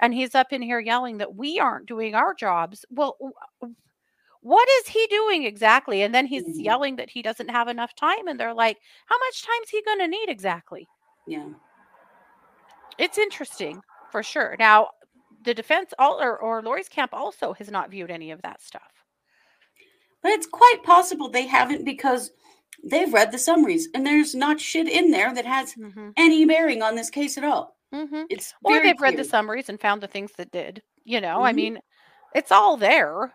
[0.00, 2.84] And he's up in here yelling that we aren't doing our jobs.
[2.90, 3.16] Well,
[4.40, 6.02] what is he doing exactly?
[6.02, 6.64] And then he's Mhm.
[6.64, 8.28] yelling that he doesn't have enough time.
[8.28, 10.88] And they're like, how much time's he going to need exactly?
[11.26, 11.48] yeah
[12.98, 13.80] It's interesting
[14.10, 14.56] for sure.
[14.58, 14.90] Now,
[15.44, 18.90] the defense all or, or Lori's camp also has not viewed any of that stuff.
[20.22, 22.30] But it's quite possible they haven't because
[22.82, 26.10] they've read the summaries and there's not shit in there that has Mm-hmm.
[26.16, 27.76] any bearing on this case at all.
[27.94, 28.22] Mm-hmm.
[28.30, 30.82] It's Or they've read the summaries and found the things that did.
[31.04, 31.56] You know, I Mhm.
[31.56, 31.78] mean,
[32.34, 33.34] it's all there.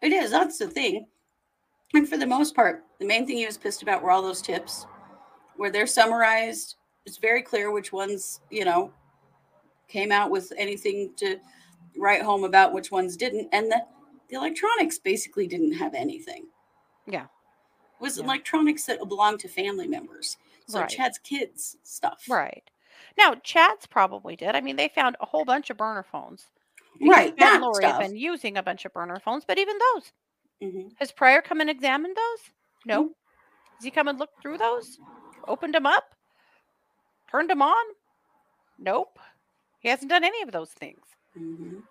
[0.00, 0.30] It is.
[0.32, 1.06] That's the thing.
[1.94, 4.42] And for the most part, the main thing he was pissed about were all those
[4.42, 4.86] tips
[5.56, 6.76] where they're summarized.
[7.06, 8.92] It's very clear which ones, you know,
[9.88, 11.38] came out with anything to
[11.96, 13.48] write home about, which ones didn't.
[13.52, 13.82] And the,
[14.28, 16.46] the electronics basically didn't have anything.
[17.06, 17.24] Yeah.
[17.24, 18.24] It was Yeah.
[18.24, 20.36] electronics that belonged to family members.
[20.68, 20.88] So Right.
[20.88, 22.24] Chad's kids stuff.
[22.28, 22.62] Right.
[23.18, 24.54] Now, Chad's probably did.
[24.54, 26.46] I mean, they found a whole bunch of burner phones.
[27.00, 27.36] Right.
[27.36, 28.00] That and Lori stuff.
[28.00, 30.12] been using a bunch of burner phones, but even those.
[30.62, 30.92] Mhm.
[30.98, 32.50] Has Prior come and examined those?
[32.86, 33.04] No.
[33.04, 33.12] Mm-hmm.
[33.76, 34.98] Has he come and looked through those?
[35.48, 36.14] Opened them up?
[37.32, 37.84] Turned him on?
[38.78, 39.18] Nope.
[39.80, 41.00] He hasn't done any of those things.
[41.36, 41.82] Mhm.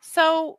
[0.00, 0.58] So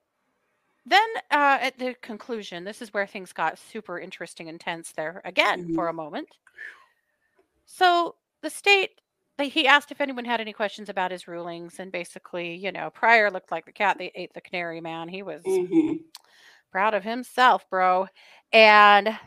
[0.85, 5.21] then uh, at the conclusion, this is where things got super interesting and tense there
[5.25, 6.29] again for a moment.
[7.65, 9.01] So the state,
[9.37, 12.89] they, he asked if anyone had any questions about his rulings, and basically, you know,
[12.89, 15.07] Prior looked like the cat that ate the canary man.
[15.09, 16.03] He was Mhm.
[16.71, 18.07] proud of himself, bro.
[18.53, 19.17] And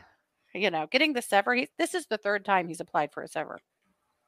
[0.53, 3.27] you know, getting the sever, he, this is the third time he's applied for a
[3.27, 3.59] sever.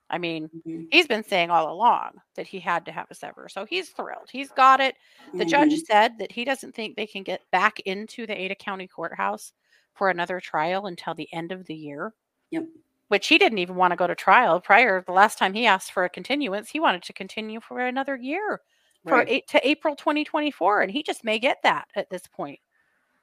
[0.10, 0.89] I mean, Mhm.
[0.89, 4.30] he's been saying all along that he had to have a sever, so he's thrilled.
[4.32, 4.95] He's got it.
[5.38, 5.86] The judge Mhm.
[5.86, 9.53] said that he doesn't think they can get back into the Ada County Courthouse
[9.95, 12.14] for another trial until the end of the year.
[12.51, 12.70] Yep.
[13.10, 15.01] Which he didn't even want to go to trial prior.
[15.01, 18.62] The last time he asked for a continuance, he wanted to continue for another year
[19.07, 22.60] for eight to April 2024, and he just may get that at this point.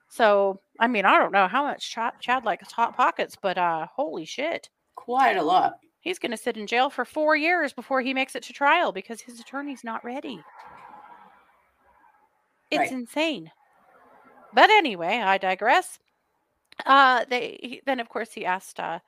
[0.09, 3.87] So, I mean, I don't know how much Chad, Chad likes hot pockets, but uh,
[3.95, 5.79] holy shit, Quite a lot.
[6.07, 8.93] He's going to sit in jail for four years before he makes it to trial
[8.93, 10.41] because his attorney's not ready.
[12.71, 12.93] It's Right.
[12.93, 13.51] insane.
[14.55, 15.99] But anyway, I digress.
[16.85, 19.01] Uh, they he, then, of course, he asked uh,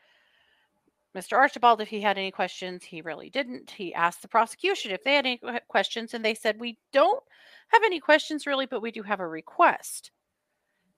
[1.15, 1.37] Mr.
[1.37, 2.83] Archibald if he had any questions.
[2.83, 3.71] He really didn't.
[3.71, 7.23] He asked the prosecution if they had any questions, and they said, We don't
[7.69, 10.11] have any questions really, but we do have a request.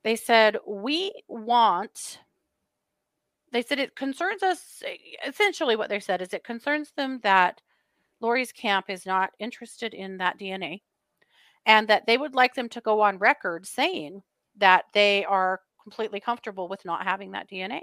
[0.03, 2.21] They said, We want,
[3.53, 4.83] they said it concerns us.
[5.27, 7.61] Essentially, what they said is it concerns them that
[8.21, 10.83] Lori's camp is not interested in that DNA
[11.67, 14.23] and that they would like them to go on record saying
[14.57, 17.83] that they are completely comfortable with not having that DNA.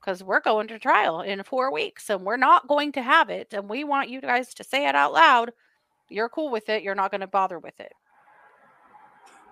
[0.00, 3.54] Because we're going to trial in four weeks and we're not going to have it.
[3.54, 5.52] And we want you guys to say it out loud.
[6.10, 6.82] You're cool with it.
[6.82, 7.92] You're not going to bother with it.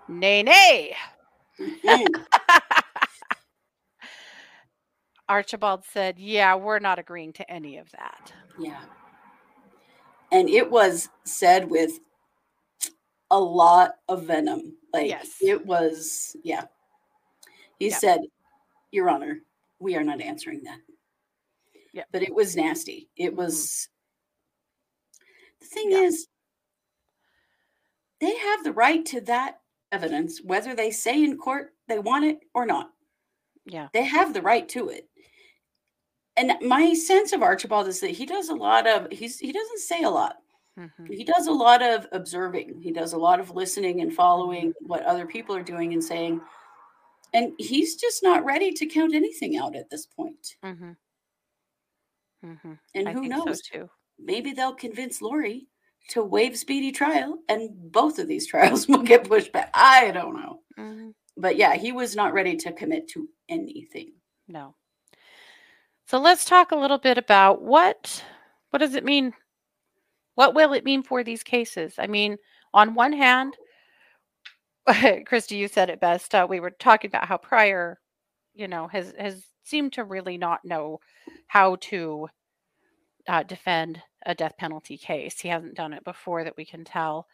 [0.07, 0.95] Nay, nay.
[5.29, 8.33] Archibald said, Yeah, we're not agreeing to any of that.
[8.59, 8.81] Yeah.
[10.31, 11.99] And it was said with
[13.31, 14.77] a lot of venom.
[14.91, 15.37] Like Yes.
[15.41, 16.65] it was, yeah.
[17.79, 17.99] He Yep.
[17.99, 18.19] said,
[18.91, 19.41] Your Honor,
[19.79, 20.79] we are not answering that.
[21.93, 22.03] Yeah.
[22.11, 23.09] But it was nasty.
[23.15, 23.37] It mm-hmm.
[23.37, 23.89] was
[25.61, 25.99] the thing Yeah.
[26.01, 26.27] is
[28.19, 29.61] they have the right to that
[29.91, 32.91] evidence, whether they say in court they want it or not.
[33.65, 33.87] Yeah.
[33.93, 35.09] They have the right to it.
[36.35, 39.79] And my sense of Archibald is that he does a lot of he's he doesn't
[39.79, 40.37] say a lot.
[40.79, 41.07] Mhm.
[41.13, 42.81] He does a lot of observing.
[42.81, 46.41] He does a lot of listening and following what other people are doing and saying.
[47.33, 50.55] And he's just not ready to count anything out at this point.
[50.63, 50.97] Mhm.
[52.43, 52.79] Mhm.
[52.95, 53.61] And I who knows?
[53.67, 53.89] so too.
[54.19, 55.67] Maybe they'll convince Lori
[56.09, 59.69] to waive speedy trial and both of these trials will get pushed back.
[59.73, 60.63] I don't know.
[60.77, 61.13] Mhm.
[61.37, 64.13] But yeah, he was not ready to commit to anything.
[64.47, 64.75] No.
[66.05, 68.23] So let's talk a little bit about what
[68.69, 69.33] what does it mean?
[70.35, 71.95] What will it mean for these cases?
[71.99, 72.37] I mean,
[72.73, 73.55] on one hand,
[75.25, 76.33] Christy, you said it best.
[76.35, 77.99] Uh, we were talking about how Prior,
[78.53, 80.99] you know, has has seemed to really not know
[81.47, 82.27] how to
[83.27, 85.39] uh, defend a death penalty case.
[85.39, 87.27] He hasn't done it before that we can tell,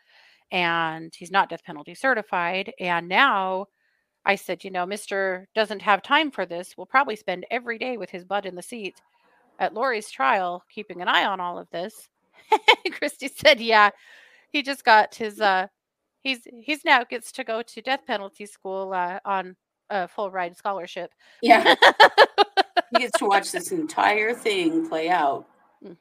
[0.52, 2.74] and he's not death penalty certified.
[2.80, 3.68] And now
[4.26, 5.46] I said, you know, Mr.
[5.56, 6.78] doesn't have time for this.
[6.78, 9.02] Will probably spend every day with his butt in the seat
[9.60, 12.10] at Lori's trial, keeping an eye on all of this.
[12.92, 13.90] Christy said, yeah,
[14.52, 15.68] he just got his uh
[16.22, 19.56] he's he's now gets to go to death penalty school uh, on
[19.90, 21.12] a full ride scholarship.
[21.42, 21.76] Yeah,
[22.92, 25.48] he gets to watch this entire thing play out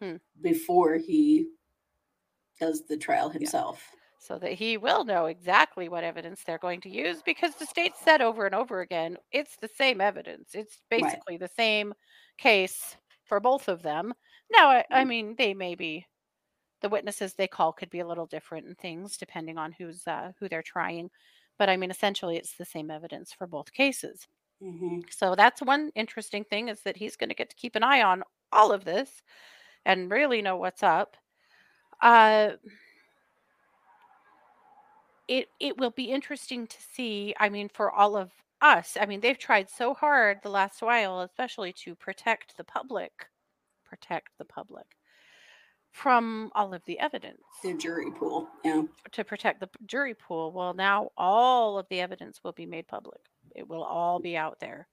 [0.00, 1.48] hmm before he
[2.60, 3.82] does the trial himself.
[4.28, 7.96] So that he will know exactly what evidence they're going to use because the state
[7.96, 10.54] said over and over again, it's the same evidence.
[10.54, 11.22] It's Right.
[11.22, 11.94] basically the same
[12.38, 14.14] case for both of them.
[14.52, 15.06] Now, I, I Mm.
[15.06, 16.06] mean, they may be
[16.82, 20.32] the witnesses they call could be a little different and things depending on who's uh,
[20.38, 21.10] who they're trying.
[21.58, 24.28] But I mean, essentially, it's the same evidence for both cases.
[24.60, 27.82] hmm So that's one interesting thing is that he's going to get to keep an
[27.82, 28.22] eye on
[28.52, 29.22] all of this
[29.86, 31.16] and really know what's up.
[32.02, 32.52] Uh,
[35.28, 37.34] it it will be interesting to see.
[37.38, 41.20] I mean, for all of us, I mean, they've tried so hard the last while,
[41.20, 43.26] especially to protect the public,
[43.84, 44.86] protect the public
[45.92, 48.48] from all of the evidence The jury pool.
[48.64, 48.82] Yeah.
[49.12, 50.52] to protect the jury pool.
[50.52, 53.20] Well, now all of the evidence will be made public.
[53.54, 54.86] It will all be out there.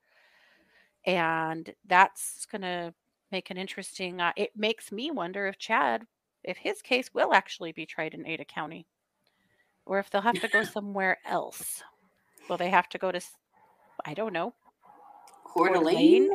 [1.05, 2.93] And that's going to
[3.31, 6.03] make an interesting uh, it makes me wonder if Chad
[6.43, 8.85] if his case will actually be tried in Ada County
[9.85, 11.83] or if they'll have to go somewhere else.
[12.49, 13.21] Will they have to go to
[14.05, 14.53] I don't know.
[15.45, 16.29] Coeur d'Alene?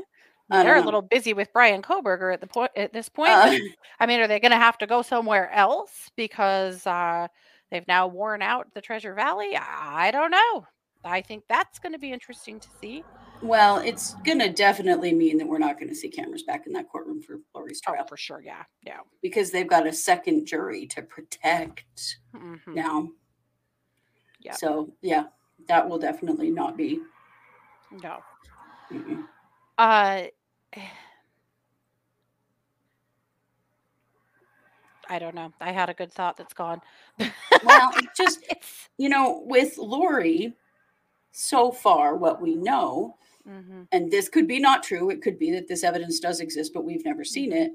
[0.51, 3.31] They're a little busy with Bryan Kohberger at the point at this point.
[3.31, 3.57] Uh,
[4.01, 7.29] I mean, are they going to have to go somewhere else because uh,
[7.71, 9.57] they've now worn out the Treasure Valley?
[9.57, 10.67] I don't know.
[11.05, 13.03] I think that's going to be interesting to see.
[13.43, 16.73] well, it's going to definitely mean that we're not going to see cameras back in
[16.73, 18.43] that courtroom for Lori's Oh, trial for sure.
[18.45, 18.65] Yeah.
[18.85, 18.99] Yeah.
[19.23, 23.09] because they've got a second jury to protect hmm now.
[24.43, 24.57] Yep.
[24.57, 25.25] So, yeah,
[25.69, 27.01] that will definitely not be.
[28.03, 28.19] No.
[28.91, 29.25] mm-mm.
[29.79, 30.27] Uh,
[35.09, 35.53] I don't know.
[35.61, 36.81] I had a good thought that's gone.
[37.19, 38.89] Well, it's just, it's.
[38.97, 40.55] you know, with Lori,
[41.33, 43.17] so far, what we know,
[43.49, 43.83] mm-hmm.
[43.91, 46.85] and this could be not true, it could be that this evidence does exist, but
[46.85, 47.73] we've never seen it.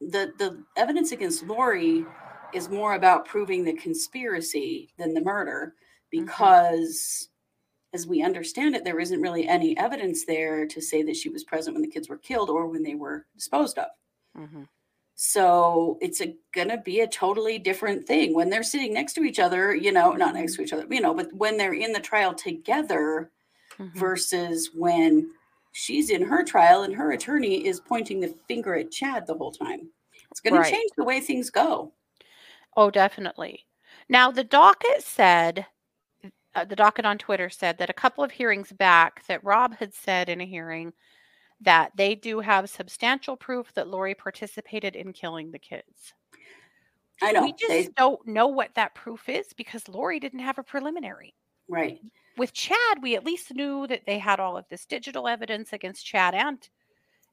[0.00, 2.06] The, the evidence against Lori
[2.54, 5.74] is more about proving the conspiracy than the murder
[6.10, 7.28] because
[7.92, 11.44] as we understand it there isn't really any evidence there to say that she was
[11.44, 13.88] present when the kids were killed or when they were disposed of.
[14.34, 14.64] Hmm
[15.14, 19.38] so it's a, gonna be a totally different thing when they're sitting next to each
[19.38, 22.00] other you know not next to each other you know but when they're in the
[22.00, 23.30] trial together
[23.78, 25.30] hmm versus when
[25.72, 29.52] she's in her trial and her attorney is pointing the finger at chad the whole
[29.52, 29.90] time.
[30.30, 30.72] It's gonna Right.
[30.72, 31.92] change the way things go
[32.80, 33.66] Oh, definitely.
[34.08, 35.66] Now, the docket said,
[36.54, 39.92] uh, the docket on Twitter said that a couple of hearings back, that Rob had
[39.92, 40.94] said in a hearing
[41.60, 46.14] that they do have substantial proof that Lori participated in killing the kids.
[47.20, 50.56] i know We just they don't know what that proof is because Lori didn't have
[50.56, 51.34] a preliminary.
[51.68, 52.00] right
[52.38, 56.06] With Chad, we at least knew that they had all of this digital evidence against
[56.06, 56.66] Chad and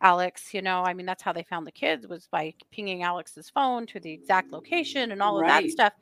[0.02, 0.54] Alex.
[0.54, 3.86] You know, I mean, that's how they found the kids was by pinging Alex's phone
[3.88, 5.94] to the exact location and all of that stuff.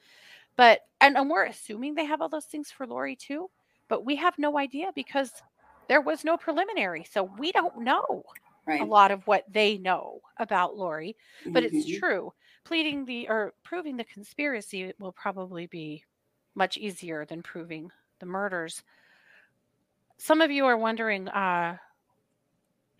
[0.57, 3.49] But and, and we're assuming they have all those things for Lori too,
[3.89, 5.31] but we have no idea because
[5.87, 8.23] there was no preliminary, so we don't know
[8.67, 11.15] right a lot of what they know about Lori.
[11.53, 11.99] But it's Mhm.
[11.99, 12.33] true.
[12.63, 16.03] Pleading the or proving the conspiracy will probably be
[16.55, 18.83] much easier than proving the murders.
[20.17, 21.77] Some of you are wondering uh,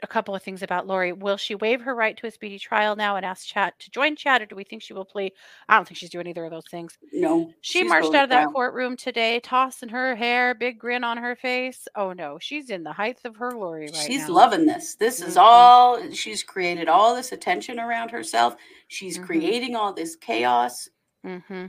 [0.05, 1.11] a couple of things about Lori.
[1.11, 4.15] Will she waive her right to a speedy trial now and ask Chad to join
[4.15, 5.31] Chad, or do we think she will plea?
[5.67, 6.97] I don't think she's doing either of those things.
[7.11, 8.51] no She marched out of that trial.
[8.53, 11.87] courtroom today, tossing her hair, big grin on her face.
[11.95, 13.99] Oh no, she's in the height of her glory right now.
[14.01, 14.33] she's now.
[14.35, 15.41] loving this this is Mhm.
[15.41, 18.55] all she's created all this attention around herself
[18.87, 19.25] she's Mhm.
[19.25, 20.87] creating all this chaos
[21.25, 21.65] Mm-hmm.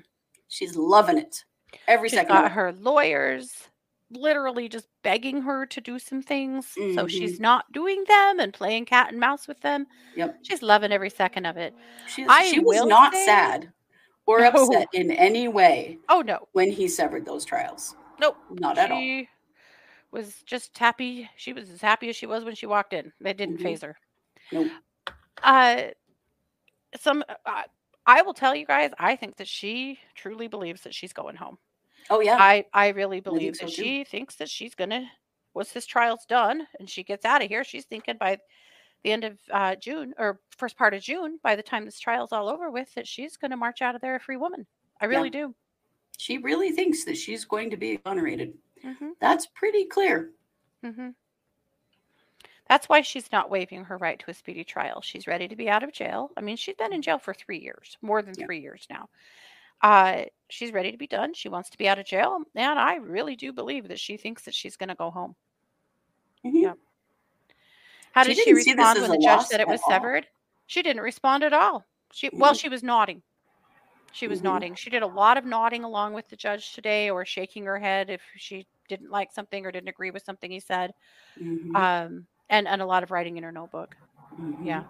[0.49, 1.45] she's loving it
[1.89, 3.69] every She's second got her lawyers
[4.11, 6.67] literally just begging her to do some things.
[6.69, 7.11] So Mhm.
[7.11, 9.87] she's not doing them and playing cat and mouse with them.
[10.15, 10.39] Yep.
[10.43, 11.75] She's loving every second of it.
[12.07, 13.73] She, she was not say- sad
[14.27, 14.49] or No.
[14.49, 17.97] upset in any way Oh no, when he severed those trials.
[18.21, 18.37] nope.
[18.51, 18.99] Not at all.
[19.01, 19.29] She
[20.13, 21.29] was just happy.
[21.37, 23.13] She was as happy as she was when she walked in.
[23.25, 23.63] It didn't Mhm.
[23.63, 23.99] phase her.
[24.53, 24.71] Nope.
[25.43, 25.83] Uh,
[26.99, 27.25] some.
[27.45, 27.65] Uh,
[28.07, 28.93] I will tell you guys.
[29.01, 31.59] I think that she truly believes that she's going home.
[32.11, 32.37] Oh yeah.
[32.39, 33.83] I I really believe so that too.
[33.83, 35.11] she thinks that she's gonna
[35.55, 38.39] once this trial's done and she gets out of here, she's thinking by
[39.05, 42.33] the end of uh, June or first part of June, by the time this trial's
[42.33, 44.67] all over with, that she's gonna march out of there a free woman.
[45.01, 45.55] I really do.
[46.19, 48.55] she really thinks that she's going to be exonerated.
[48.83, 50.31] hmm That's pretty clear.
[50.83, 51.11] hmm
[52.69, 55.01] That's why she's not waiving her right to a speedy trial.
[55.01, 56.31] She's ready to be out of jail.
[56.37, 58.47] I mean, she's been in jail for three years, more than Yeah.
[58.47, 59.09] three years now.
[59.83, 61.35] Uh, she's ready to be done.
[61.35, 64.43] She wants to be out of jail, and I really do believe that she thinks
[64.45, 65.35] that she's going to go home.
[66.45, 66.63] Mhm.
[66.63, 66.73] Yeah.
[68.13, 70.27] How She did she didn't see this respond when the judge said it was severed?
[70.67, 71.85] She didn't respond at all.
[72.13, 72.61] She well, Mhm.
[72.61, 73.23] she was nodding.
[74.13, 74.45] She was Mhm.
[74.45, 74.75] nodding.
[74.75, 78.09] She did a lot of nodding along with the judge today, or shaking her head
[78.09, 80.95] if she didn't like something or didn't agree with something he said.
[81.37, 81.75] Mhm.
[81.77, 83.97] Um, and and a lot of writing in her notebook.
[84.63, 84.85] Yeah.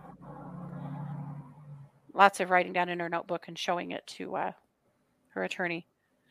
[2.15, 4.53] lots of writing down in her notebook and showing it to uh,
[5.37, 5.87] her attorney.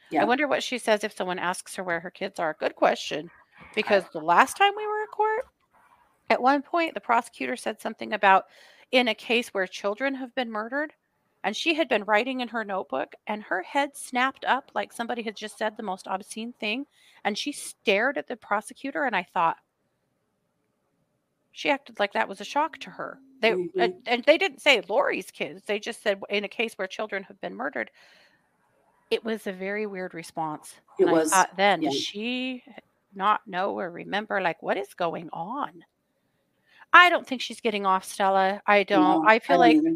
[0.10, 0.22] Yeah.
[0.22, 2.56] I wonder what she says if someone asks her where her kids are.
[2.60, 3.30] Good question.
[3.74, 5.45] Because the last time we were in court,
[6.30, 8.45] at one point, the prosecutor said something about
[8.91, 10.93] in a case where children have been murdered,
[11.43, 15.22] and she had been writing in her notebook, and her head snapped up like somebody
[15.22, 16.86] had just said the most obscene thing.
[17.24, 19.58] And she stared at the prosecutor, and I thought,
[21.51, 23.20] she acted like that was a shock to her.
[23.39, 23.70] They Mhm.
[23.78, 25.64] and, and they didn't say Lori's kids.
[25.64, 27.91] They just said in a case where children have been murdered.
[29.12, 30.76] It was a very weird response.
[30.99, 31.89] It And I was, then yeah.
[31.89, 32.64] does she
[33.14, 35.84] not know or remember like what is going on?
[36.93, 38.62] I don't think she's getting off, Stella.
[38.66, 39.24] I don't.
[39.24, 39.95] No, I feel don't like either.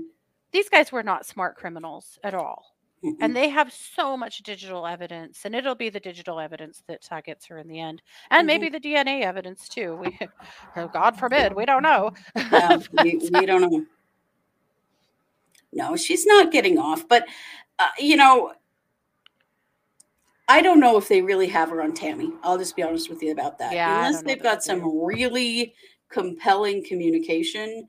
[0.52, 2.76] these guys were not smart criminals at all.
[3.04, 3.16] Mm-mm.
[3.22, 7.22] And they have so much digital evidence, and it'll be the digital evidence that uh,
[7.22, 8.48] gets her in the end, and Mhm.
[8.48, 9.96] maybe the DNA evidence too.
[9.96, 10.20] We,
[10.76, 12.12] oh, God forbid, we don't know.
[12.36, 13.86] Yeah, we, we don't know.
[15.72, 17.08] No, she's not getting off.
[17.08, 17.28] But,
[17.78, 18.52] uh, you know,
[20.50, 22.34] I don't know if they really have her on Tammy.
[22.42, 23.72] I'll just be honest with you about that.
[23.72, 24.80] Yeah, Unless they've got they do.
[24.82, 25.76] some really
[26.10, 27.88] compelling communication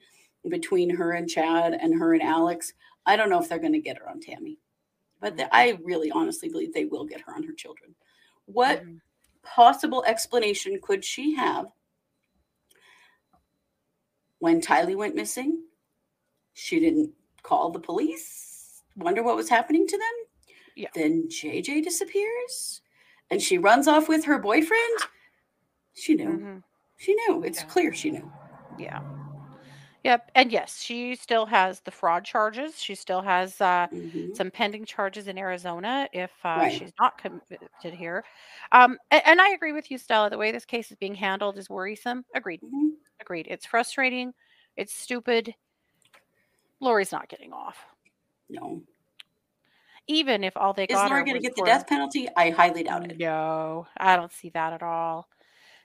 [0.49, 2.75] between her and Chad and her and Alex,
[3.07, 4.59] I don't know if they're going to get her on Tammy.
[5.21, 7.95] But the, I really honestly believe they will get her on her children.
[8.45, 9.01] What Mhm.
[9.43, 11.73] possible explanation could she have
[14.39, 15.65] when Tylee went missing?
[16.53, 20.20] She didn't call the police, wonder what was happening to them.
[20.81, 20.89] Yeah.
[20.95, 22.81] Then JJ disappears
[23.31, 24.99] and she runs off with her boyfriend.
[25.93, 26.31] She knew.
[26.31, 26.63] Mhm.
[26.97, 27.45] She knew.
[27.45, 27.67] It's Yeah.
[27.67, 28.33] clear she knew.
[28.79, 29.03] Yeah.
[30.05, 30.31] Yep.
[30.35, 32.83] And yes, she still has the fraud charges.
[32.83, 34.35] She still has uh, Mhm.
[34.35, 36.73] some pending charges in Arizona if uh, Right.
[36.73, 38.25] she's not convicted here.
[38.73, 40.31] Um, and, and I agree with you, Stella.
[40.31, 42.25] The way this case is being handled is worrisome.
[42.35, 42.63] Agreed.
[42.63, 42.93] Mhm.
[43.21, 43.49] Agreed.
[43.51, 44.33] It's frustrating.
[44.79, 45.55] It's stupid.
[46.81, 47.85] Lori's not getting off.
[48.49, 48.83] No.
[50.11, 52.29] Even if all they Is got Laura going to get the death penalty?
[52.37, 53.19] I highly doubt it.
[53.19, 55.29] No, I don't see that at all.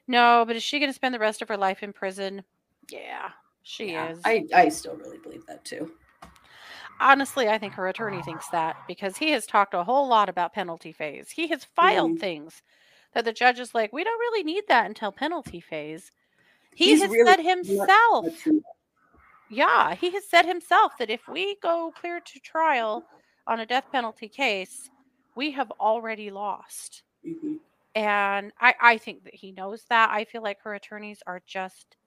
[0.07, 2.43] No, but is she going to spend the rest of her life in prison?
[2.89, 3.29] Yeah,
[3.61, 4.19] she Yeah, is.
[4.25, 5.91] I, I still really believe that too.
[6.99, 10.53] Honestly, I think her attorney thinks that because he has talked a whole lot about
[10.53, 11.29] penalty phase.
[11.29, 12.19] He has filed Mhm.
[12.19, 12.61] things
[13.13, 16.11] that the judge is like, we don't really need that until penalty phase.
[16.73, 18.25] He He's has really said himself,
[19.49, 23.05] yeah, he has said himself that if we go clear to trial
[23.47, 24.89] on a death penalty case,
[25.35, 27.03] we have already lost.
[27.23, 27.59] Mhm.
[27.95, 30.09] And I, I think that he knows that.
[30.11, 31.97] I feel like her attorneys are just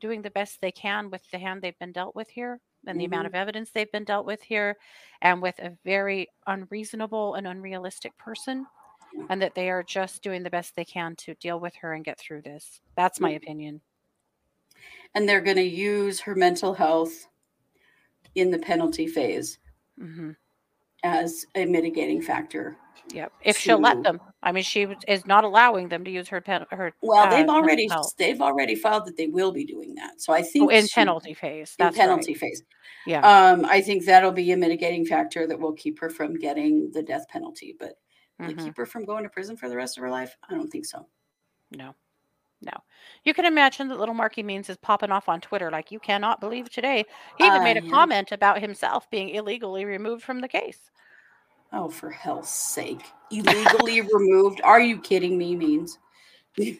[0.00, 3.04] doing the best they can with the hand they've been dealt with here and the
[3.06, 3.28] amount Mhm.
[3.28, 4.78] of evidence they've been dealt with here
[5.22, 8.66] and with a very unreasonable and unrealistic person
[9.30, 12.04] and that they are just doing the best they can to deal with her and
[12.04, 12.82] get through this.
[12.96, 13.82] That's my opinion.
[15.14, 17.26] And they're going to use her mental health
[18.34, 19.58] in the penalty phase
[19.98, 20.32] hmm
[21.02, 22.76] as a mitigating factor.
[23.12, 23.32] Yep.
[23.42, 24.20] If she'll let them.
[24.42, 27.38] I mean, she is not allowing them to use her pen, her Well, uh, they've
[27.40, 30.20] mental already they've already filed that they will be doing that.
[30.20, 31.74] So I Oh, think in she- penalty phase.
[31.78, 32.40] in penalty right.
[32.40, 32.62] phase.
[33.06, 33.20] Yeah.
[33.50, 37.02] Um, I think that'll be a mitigating factor that will keep her from getting the
[37.02, 37.76] death penalty.
[37.78, 37.98] But
[38.40, 38.64] Mhm.
[38.64, 40.36] keep her from going to prison for the rest of her life?
[40.48, 41.06] I don't think so.
[41.72, 41.94] No,
[42.62, 42.72] no.
[43.24, 46.40] You can imagine that little Marky Means is popping off on Twitter like you cannot
[46.40, 47.04] believe today.
[47.38, 50.90] He even made a comment about himself being illegally removed from the case.
[51.72, 53.02] Oh, for hell's sake!
[53.30, 54.60] Illegally removed?
[54.62, 55.56] Are you kidding me?
[55.56, 55.98] Means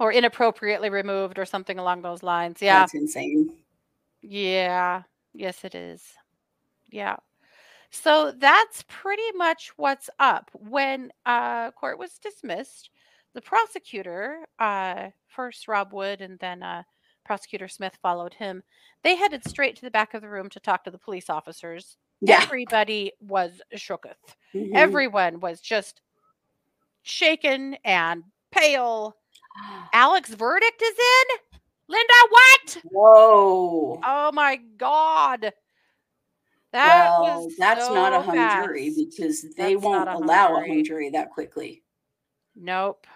[0.00, 2.62] Or inappropriately removed or something along those lines.
[2.62, 2.80] Yeah.
[2.80, 3.52] that's insane.
[4.22, 5.02] Yeah.
[5.34, 6.04] Yes, it is.
[6.88, 7.16] Yeah.
[7.90, 10.50] So that's pretty much what's up.
[10.52, 12.90] When uh, court was dismissed,
[13.38, 16.82] the prosecutor, uh, first Rob Wood and then uh,
[17.24, 18.64] Prosecutor Smith followed him,
[19.04, 21.98] they headed straight to the back of the room to talk to the police officers.
[22.20, 22.40] Yeah.
[22.42, 24.16] Everybody was shooketh.
[24.52, 24.72] Mhm.
[24.74, 26.00] Everyone was just
[27.04, 29.14] shaken and pale.
[29.92, 31.58] Alex verdict is in?
[31.86, 32.78] Linda, what?
[32.90, 34.00] Whoa.
[34.04, 35.52] Oh my god.
[36.72, 40.56] That well, was that's not a so hung jury because they That's won't a allow
[40.56, 41.84] a hung jury that quickly.
[42.56, 43.06] Nope.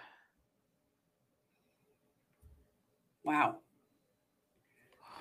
[3.24, 3.56] Wow.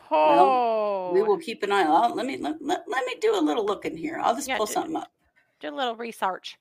[0.09, 2.15] Oh, We will keep an eye out.
[2.15, 4.19] Let me let, let, let me do a little looking here.
[4.21, 5.11] I'll just Yeah, pull do- something up.
[5.59, 6.57] do a little research.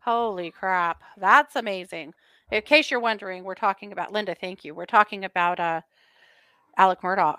[0.00, 2.14] Holy crap, that's amazing.
[2.50, 4.34] In case you're wondering, we're talking about Linda.
[4.34, 4.74] Thank you.
[4.74, 5.80] We're talking about uh,
[6.76, 7.38] Alex Murdaugh.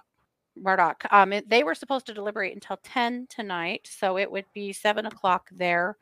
[0.62, 0.96] Murdaugh.
[1.12, 5.06] Um, it, they were supposed to deliberate until ten tonight, so it would be seven
[5.06, 5.98] o'clock there.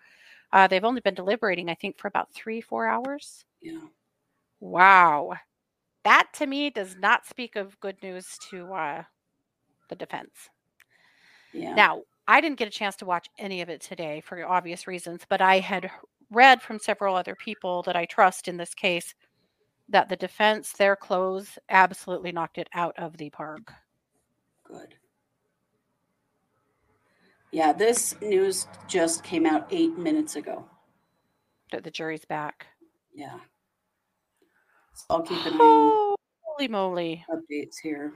[0.54, 3.44] Uh, they've only been deliberating, I think, for about three, four hours.
[3.62, 3.80] Yeah.
[4.60, 5.34] Wow.
[6.04, 9.04] That to me does not speak of good news to uh,
[9.90, 10.50] the defense.
[11.54, 11.74] Yeah.
[11.76, 15.22] Now, I didn't get a chance to watch any of it today for obvious reasons,
[15.28, 15.92] but I had
[16.32, 19.14] read from several other people that I trust in this case
[19.90, 23.74] that the defense, their clothes, absolutely knocked it out of the park.
[24.64, 24.96] Good.
[27.52, 30.66] Yeah, this news just came out eight minutes ago.
[31.72, 32.66] That the jury's back.
[33.14, 33.38] Yeah.
[35.10, 37.26] I'll keep on Holy moly.
[37.30, 38.14] updates here.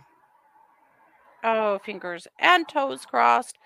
[1.43, 3.57] Oh, fingers and toes crossed.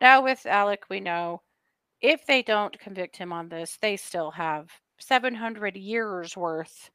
[0.00, 1.42] Now, with Alex, we know
[2.00, 4.68] if they don't convict him on this, they still have
[4.98, 6.90] 700 years worth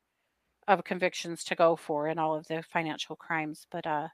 [0.67, 3.65] of convictions to go for in all of the financial crimes.
[3.71, 4.07] But, uh,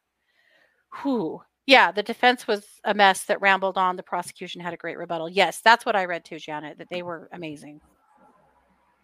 [1.01, 1.41] whew.
[1.67, 3.95] Yeah, the defense was a mess that rambled on.
[3.95, 5.30] The prosecution had a great rebuttal.
[5.30, 7.80] Yes, that's what I read too, Janet, that they were amazing.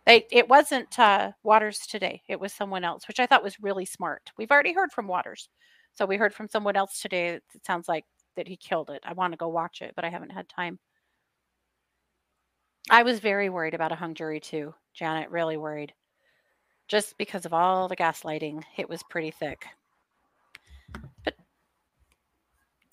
[0.07, 2.21] They, it wasn't uh, Waters today.
[2.29, 4.31] It was someone else, which I thought was really smart.
[4.37, 5.49] We've already heard from Waters.
[5.95, 7.27] So we heard from someone else today.
[7.27, 8.05] It sounds like
[8.37, 9.03] that he killed it.
[9.05, 10.79] I want to go watch it, but I haven't had time.
[12.89, 15.93] I was very worried about a hung jury too, Janet, really worried.
[16.87, 19.65] Just because of all the gaslighting, it was pretty thick.
[21.25, 21.35] But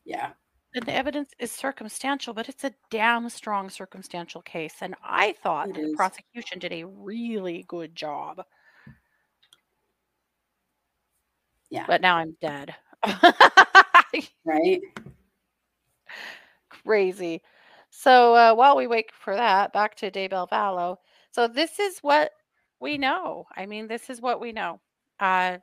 [0.04, 0.30] yeah.
[0.74, 4.74] And the evidence is circumstantial, but it's a damn strong circumstantial case.
[4.80, 5.96] And I thought It the is.
[5.96, 8.44] prosecution did a really good job.
[11.70, 11.84] Yeah.
[11.86, 12.74] But now I'm dead.
[14.44, 14.80] Right?
[16.68, 17.42] Crazy.
[17.90, 20.96] So uh, while we wait for that, back to Daybell Vallow.
[21.30, 22.32] So this is what
[22.80, 23.46] we know.
[23.56, 24.80] I mean, this is what we know.
[25.20, 25.58] Uh,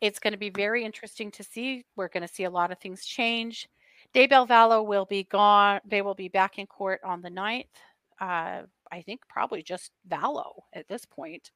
[0.00, 1.84] it's going to be very interesting to see.
[1.96, 3.68] We're going to see a lot of things change.
[4.14, 5.80] Daybell Vallow will be gone.
[5.84, 7.64] They will be back in court on the 9th.
[8.20, 11.50] Uh, I think probably just Vallow at this point.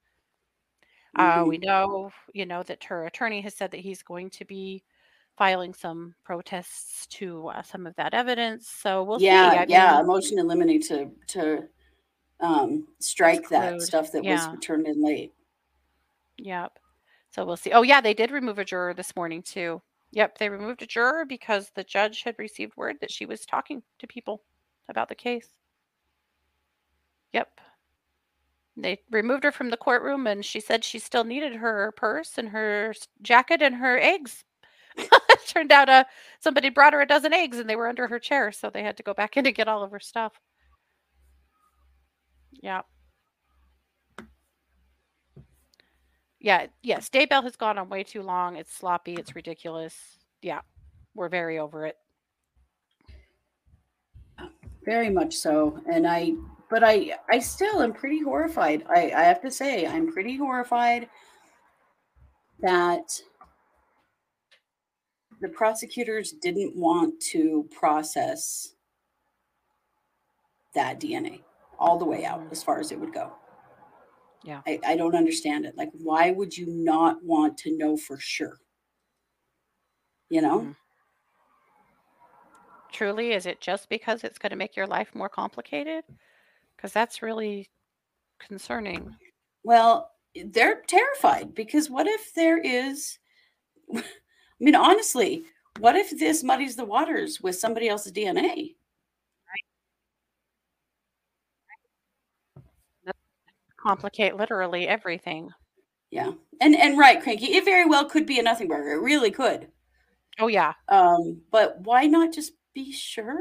[1.14, 4.82] Uh, we know, you know, that her attorney has said that he's going to be
[5.36, 8.68] filing some protests to uh, some of that evidence.
[8.68, 9.56] So we'll yeah, see.
[9.58, 10.00] I yeah.
[10.00, 11.64] A motion to eliminate to to
[12.40, 14.50] um strike that stuff that yeah.
[14.50, 15.32] was turned in late.
[16.38, 16.78] Yep.
[17.30, 17.72] So we'll see.
[17.72, 19.82] Oh, yeah, they did remove a juror this morning too.
[20.16, 23.82] Yep, they removed a juror because the judge had received word that she was talking
[23.98, 24.42] to people
[24.88, 25.50] about the case.
[27.34, 27.60] Yep.
[28.78, 32.48] They removed her from the courtroom and she said she still needed her purse and
[32.48, 34.42] her jacket and her eggs.
[35.46, 36.04] Turned out uh,
[36.40, 38.96] somebody brought her a dozen eggs and they were under her chair, so they had
[38.96, 40.40] to go back in to get all of her stuff.
[42.62, 42.80] Yeah.
[46.46, 48.54] Yeah, yes, Daybell has gone on way too long.
[48.54, 49.96] It's sloppy, it's ridiculous.
[50.42, 50.60] Yeah.
[51.12, 51.96] We're very over it.
[54.84, 55.80] Very much so.
[55.92, 56.34] And I
[56.70, 58.84] but I I still am pretty horrified.
[58.88, 61.08] I, I have to say, I'm pretty horrified
[62.60, 63.20] that
[65.40, 68.74] the prosecutors didn't want to process
[70.76, 71.40] that DNA
[71.76, 73.32] all the way out as far as it would go.
[74.46, 74.60] Yeah.
[74.64, 75.76] I, I don't understand it.
[75.76, 78.60] Like, why would you not want to know for sure?
[80.30, 80.60] You know?
[80.60, 80.76] Mhm.
[82.92, 86.04] Truly, is it just because it's going to make your life more complicated?
[86.76, 87.68] Because that's really
[88.38, 89.14] concerning.
[89.64, 90.12] Well,
[90.44, 93.18] they're terrified because what if there is,
[93.94, 94.02] I
[94.60, 95.44] mean, honestly,
[95.80, 98.75] what if this muddies the waters with somebody else's DNA?
[103.86, 105.50] Complicate literally everything.
[106.10, 106.32] Yeah.
[106.60, 107.46] And and right, cranky.
[107.54, 108.92] It very well could be a nothing burger.
[108.92, 109.68] It really could.
[110.38, 110.74] Oh, yeah.
[110.88, 113.38] Um, but why not just be sure?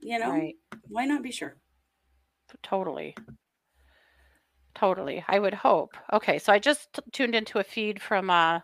[0.00, 0.54] You know, Right.
[0.88, 1.56] why not be sure?
[2.62, 3.14] Totally.
[4.74, 5.24] Totally.
[5.28, 5.94] I would hope.
[6.12, 8.60] Okay, so I just t- tuned into a feed from uh,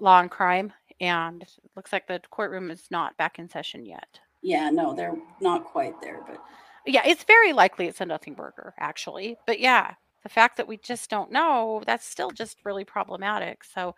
[0.00, 4.20] Law and Crime, and it looks like the courtroom is not back in session yet.
[4.42, 6.38] Yeah, no, they're not quite there, but
[6.86, 9.36] Yeah, it's very likely it's a nothing burger, actually.
[9.46, 13.64] But yeah, the fact that we just don't know, that's still just really problematic.
[13.64, 13.94] So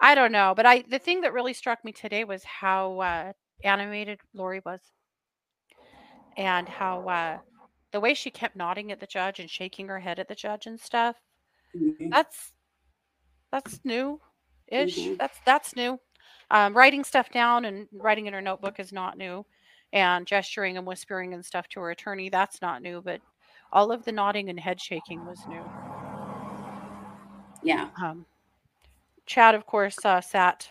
[0.00, 0.54] I don't know.
[0.56, 3.32] But I the thing that really struck me today was how uh,
[3.64, 4.80] animated Lori was.
[6.36, 7.38] And how uh,
[7.92, 10.66] the way she kept nodding at the judge and shaking her head at the judge
[10.66, 11.16] and stuff.
[11.74, 12.10] Mhm.
[12.10, 12.52] That's
[13.52, 14.20] that's new
[14.68, 14.96] ish.
[14.96, 15.18] Mhm.
[15.18, 16.00] That's that's new.
[16.50, 19.46] Um, writing stuff down and writing in her notebook is not new.
[19.92, 23.02] And gesturing and whispering and stuff to her attorney, that's not new.
[23.02, 23.20] But
[23.72, 25.62] all of the nodding and head shaking was new.
[27.62, 27.88] yeah.
[28.02, 28.26] Um,
[29.26, 30.70] Chad, of course, uh, sat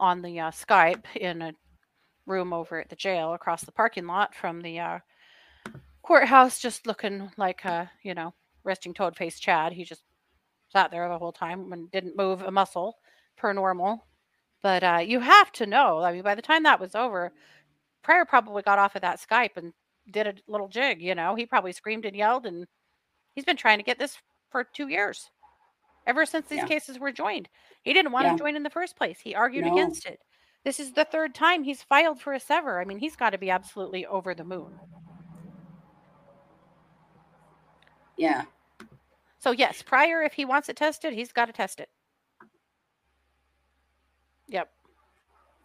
[0.00, 1.52] on the uh, Skype in a
[2.26, 4.98] room over at the jail across the parking lot from the uh,
[6.02, 9.72] courthouse, just looking like a, you know, resting toad faced Chad.
[9.72, 10.02] He just
[10.70, 12.98] sat there the whole time and didn't move a muscle
[13.36, 14.06] per normal.
[14.62, 16.00] But uh, you have to know.
[16.02, 17.32] I mean, by the time that was over,
[18.08, 19.74] Prior probably got off of that Skype and
[20.10, 21.02] did a little jig.
[21.02, 22.66] You know, he probably screamed and yelled, and
[23.34, 24.16] he's been trying to get this
[24.50, 25.30] for two years,
[26.06, 26.66] ever since these Yeah.
[26.68, 27.50] cases were joined.
[27.82, 28.32] He didn't want Yeah.
[28.32, 29.20] to join in the first place.
[29.20, 29.72] He argued No.
[29.72, 30.22] against it.
[30.64, 32.80] This is the third time he's filed for a sever.
[32.80, 34.80] I mean, he's got to be absolutely over the moon.
[38.16, 38.46] Yeah.
[39.38, 41.90] So yes, prior if he wants it tested, he's got to test it.
[44.46, 44.72] Yep.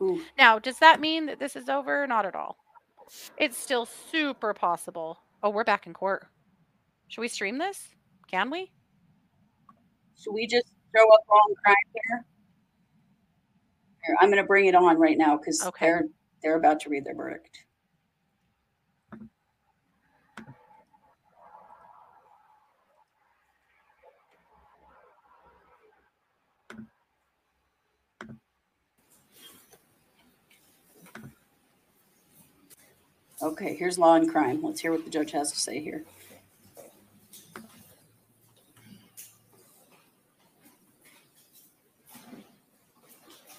[0.04, 0.22] Ooh.
[0.38, 2.06] Now, does that mean that this is over?
[2.08, 2.58] Not at all.
[3.38, 5.18] It's still super possible.
[5.41, 6.26] Oh, we're back in court.
[7.08, 7.89] Should we stream this?
[8.30, 8.72] Can we?
[10.22, 12.26] Should we just show up on crime here?
[14.06, 15.86] Here, I'm going to bring it on right now because Okay.
[15.86, 16.04] they're
[16.41, 17.66] they're about to read their verdict.
[33.44, 34.62] Okay, here's law and crime.
[34.64, 36.06] Let's hear what the judge has to say here.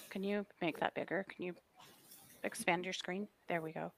[0.09, 1.23] Can you make that bigger?
[1.29, 1.53] Can you
[2.43, 3.27] expand your screen?
[3.47, 3.91] There we go.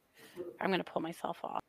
[0.60, 1.62] I'm going to pull myself off.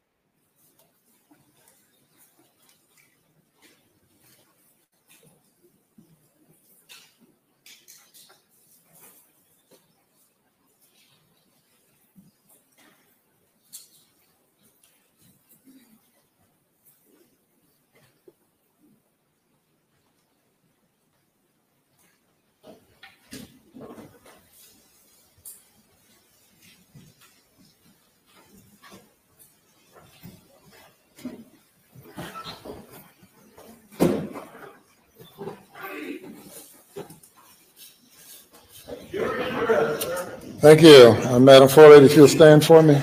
[40.69, 41.16] Thank you.
[41.31, 43.01] Uh, Madam Forley, if you'll stand for me.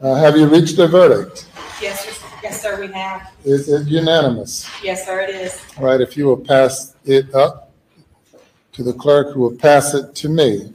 [0.00, 1.46] Uh, Have you reached a verdict?
[1.82, 2.26] Yes, sir.
[2.42, 3.30] yes, sir, we have.
[3.44, 4.66] Is it unanimous?
[4.82, 5.60] Yes, sir, it is.
[5.76, 7.70] All right, if you will pass it up
[8.72, 10.72] to the clerk, who will pass it to me.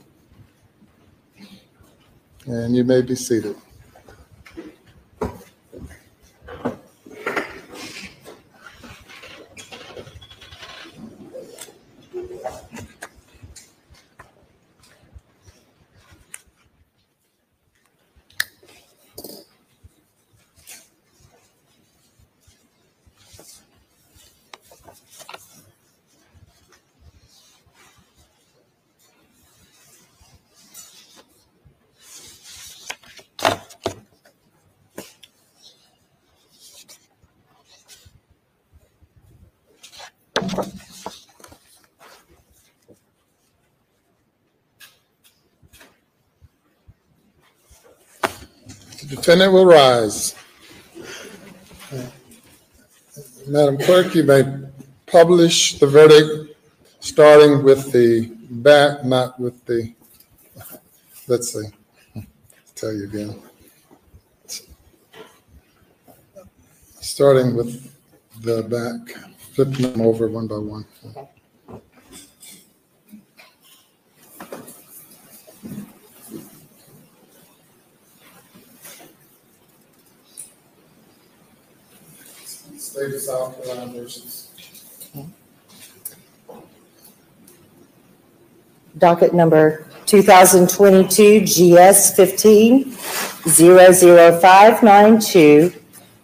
[2.46, 3.56] And you may be seated.
[49.26, 50.36] The defendant will rise.
[53.48, 54.44] Madam Clerk, you may
[55.06, 56.56] publish the verdict,
[57.00, 59.92] starting with the back, not with the,
[61.26, 61.66] let's see,
[62.76, 63.42] tell you again.
[67.00, 67.92] Starting with
[68.42, 69.24] the back,
[69.54, 70.86] flipping them over one by one.
[82.96, 84.48] State of South Carolina versus.
[88.96, 95.74] docket number 2022 GS 15 00592,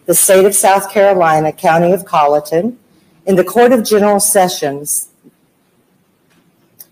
[0.07, 2.79] the state of South Carolina, county of Colleton,
[3.27, 5.09] in the Court of General Sessions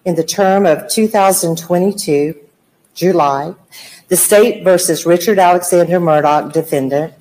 [0.05, 2.36] in the term of 2022,
[2.93, 3.55] July,
[4.09, 7.15] the state versus Richard Alexander Murdaugh, defendant,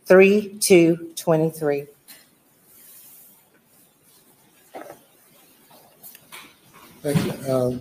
[0.06, 1.86] 3/2/23.
[7.02, 7.32] Thank you.
[7.52, 7.80] Um,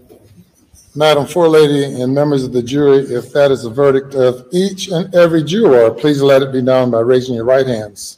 [0.98, 5.14] Madam Forelady and members of the jury, if that is the verdict of each and
[5.14, 8.18] every juror, please let it be known by raising your right hands.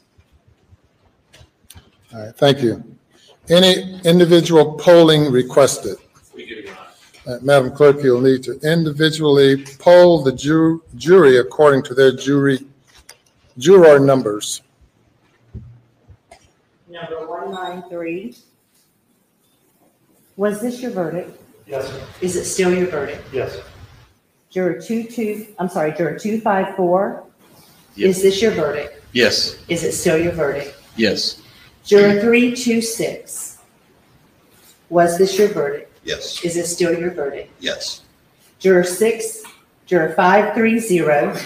[2.14, 2.82] All right, thank you.
[3.50, 5.98] Any individual polling requested?
[7.28, 12.60] Uh, Madam Clerk, you'll need to individually poll the ju- jury according to their jury,
[13.58, 14.62] juror numbers.
[16.88, 18.38] Number 193.
[20.38, 21.49] Was this your verdict?
[21.70, 21.94] Yes.
[22.22, 23.24] Is it still your verdict?
[23.32, 23.60] Yes.
[24.50, 27.24] Juror two two, I'm sorry, juror 254?
[27.96, 28.18] Yes.
[28.18, 28.96] Is this your verdict?
[29.12, 30.76] Yes, Is it still your verdict?
[30.96, 31.42] yes,
[31.84, 33.58] Juror 326?
[34.90, 35.92] Was this your verdict?
[36.04, 37.52] yes, Is it still your verdict?
[37.60, 38.02] yes,
[38.60, 39.44] Juror 6,
[39.86, 41.40] juror 530?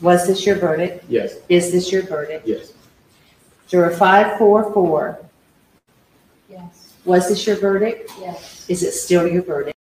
[0.00, 1.04] Was this your verdict?
[1.08, 1.36] Yes.
[1.48, 2.46] Is this your verdict?
[2.46, 2.72] Yes.
[3.68, 5.18] Juror 544?
[5.20, 5.25] Yes.
[7.06, 8.10] Was this your verdict?
[8.18, 8.68] Yes.
[8.68, 9.78] Is it still your verdict?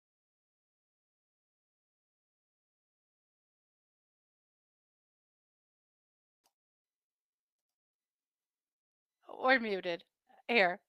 [9.29, 10.03] Or muted.
[10.49, 10.81] Here.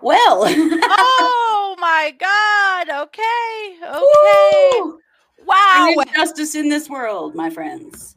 [0.00, 0.42] Well.
[0.48, 2.88] oh my God.
[3.04, 3.76] Okay.
[3.80, 4.80] Okay.
[4.80, 4.98] Woo!
[5.46, 5.92] Wow.
[5.94, 8.16] There is justice in this world, my friends.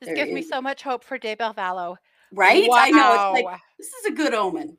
[0.00, 1.96] This there gives me so much hope for Daybell Vallow.
[2.32, 2.66] Right?
[2.72, 3.34] I know.
[3.34, 4.78] It's like this is a good omen.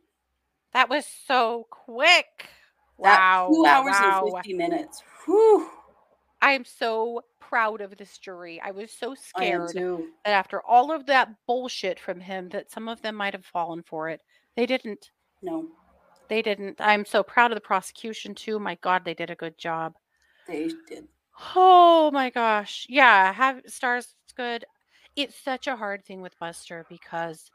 [0.74, 2.49] That was so quick.
[2.99, 3.49] That Wow.
[3.53, 4.21] two hours wow.
[4.26, 5.03] and fifty minutes.
[5.26, 5.69] Whew.
[6.41, 8.59] I am so proud of this jury.
[8.61, 13.01] I was so scared that after all of that bullshit from him, that some of
[13.01, 14.21] them might have fallen for it.
[14.55, 15.11] They didn't.
[15.41, 15.67] No,
[16.30, 16.80] They didn't.
[16.80, 18.59] I'm so proud of the prosecution too.
[18.59, 19.95] My God, they did a good job.
[20.47, 21.07] they did.
[21.55, 22.86] Oh my gosh.
[22.89, 24.65] Yeah, have stars good.
[25.15, 27.49] It's such a hard thing with Buster because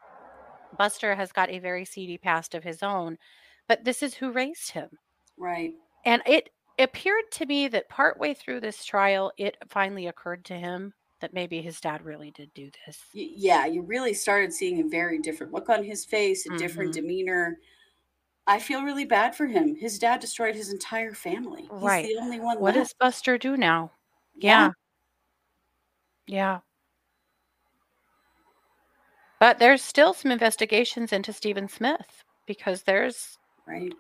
[0.77, 3.19] Buster has got a very seedy past of his own,
[3.69, 4.99] but this is who raised him.
[5.37, 5.75] Right.
[6.05, 10.95] And it appeared to me that partway through this trial, it finally occurred to him
[11.21, 13.03] that maybe his dad really did do this.
[13.13, 16.95] Yeah, you really started seeing a very different look on his face, a different Mhm.
[16.95, 17.59] demeanor.
[18.47, 19.77] I feel really bad for him.
[19.77, 21.75] His dad destroyed his entire family.
[21.79, 22.07] He's Right.
[22.07, 22.77] the only one What left.
[22.77, 23.93] does Buster do now?
[24.35, 24.69] Yeah.
[24.69, 24.73] Yeah.
[26.27, 26.61] Yeah.
[29.41, 33.93] But there's still some investigations into Stephen Smith because there's Right.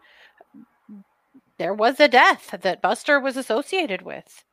[1.59, 4.45] there was a death that Buster was associated with.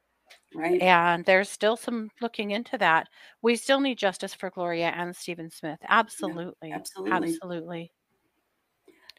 [0.53, 0.81] Right.
[0.81, 3.07] And there's still some looking into that.
[3.41, 5.79] We still need justice for Gloria and Stephen Smith.
[5.87, 6.71] Absolutely.
[6.71, 7.11] absolutely.
[7.13, 7.91] Absolutely.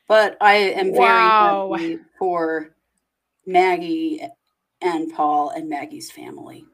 [0.08, 1.68] But I am Wow.
[1.72, 2.76] very happy for
[3.46, 4.22] Maggie
[4.82, 6.64] and Paul and Maggie's family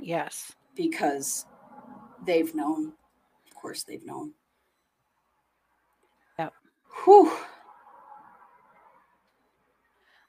[0.00, 0.52] Yes.
[0.74, 1.46] because
[2.24, 2.92] they've known.
[3.58, 4.34] Of course, they've known.
[6.38, 6.52] Yep.
[7.04, 7.32] Whew.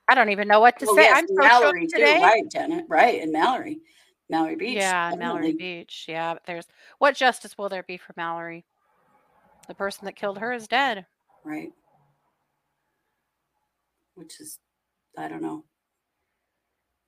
[0.08, 1.04] I don't even know what to Oh, say.
[1.04, 2.86] yes, I'm so Mallory shocked too, right, Janet?
[2.90, 3.82] Right, and Mallory,
[4.32, 4.78] Mallory Beach.
[4.78, 5.54] Yeah, and Mallory.
[5.54, 6.06] Beach.
[6.08, 6.66] Yeah, but there's
[6.98, 8.66] what justice will there be for Mallory?
[9.68, 11.06] The person that killed her is dead.
[11.46, 11.70] Right.
[14.16, 14.58] Which is,
[15.16, 15.66] I don't know.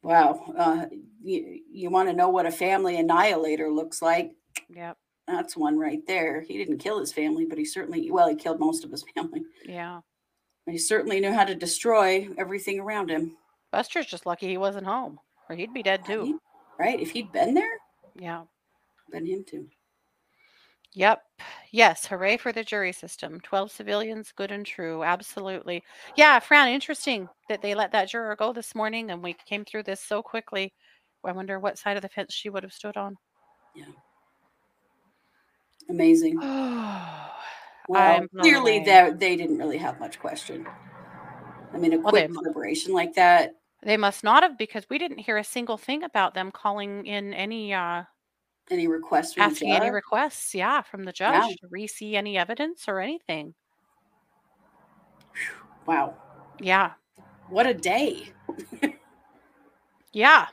[0.03, 0.53] Wow.
[0.56, 0.85] Uh,
[1.23, 4.34] you you want to know what a family annihilator looks like?
[4.69, 4.98] Yep.
[5.32, 6.41] That's one right there.
[6.41, 9.44] He didn't kill his family, but he certainly, well, he killed most of his family.
[9.66, 10.02] Yeah.
[10.70, 13.38] He certainly knew how to destroy everything around him.
[13.72, 16.40] Buster's just lucky he wasn't home, or he'd be dead too.
[16.78, 16.99] Right?
[16.99, 17.78] If he'd been there,
[18.16, 18.44] Yeah.
[19.12, 19.68] been him too.
[20.94, 21.24] Yep.
[21.72, 22.06] Yes.
[22.06, 23.40] Hooray for the jury system.
[23.40, 25.03] 12 civilians, good and true.
[25.03, 25.82] Absolutely.
[26.18, 26.38] Yeah.
[26.40, 30.02] Fran, interesting that they let that juror go this morning and we came through this
[30.02, 30.74] so quickly.
[31.24, 33.18] I wonder what side of the fence she would have stood on.
[35.91, 36.41] Amazing.
[37.88, 38.85] Well, I'm clearly away.
[38.85, 40.65] they they didn't really have much question.
[41.73, 43.55] I mean, a Well, quick deliberation like that.
[43.84, 47.34] They must not have because we didn't hear a single thing about them calling in
[47.34, 48.03] any, uh,
[48.69, 50.55] Any requests asking any requests.
[50.55, 50.84] Yeah.
[50.84, 51.41] From the Yeah.
[51.41, 53.55] judge to re see any evidence or anything.
[55.85, 56.15] Wow,
[56.59, 56.93] Yeah.
[57.49, 58.31] what a day!
[60.13, 60.47] Yeah.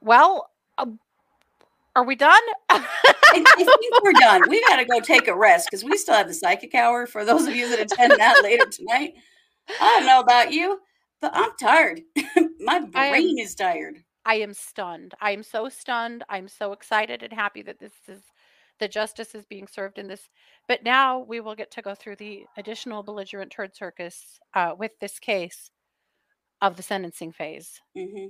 [0.00, 0.86] Well, uh,
[1.96, 2.40] are we done?
[2.70, 2.86] I,
[3.32, 4.42] I think we're done.
[4.48, 7.06] We got to go take a rest because we still have the psychic hour.
[7.06, 9.14] For those of you that attend that later tonight,
[9.80, 10.80] I don't know about you,
[11.20, 12.00] but I'm tired.
[12.60, 13.96] My I am- brain is tired.
[14.26, 15.12] I am stunned.
[15.20, 16.24] I am so stunned.
[16.30, 18.22] I'm so excited and happy that this is
[18.80, 20.30] the justice is being served in this.
[20.66, 24.92] But now we will get to go through the additional belligerent turd circus uh, with
[25.00, 25.70] this case
[26.62, 28.28] of the sentencing phase, hmm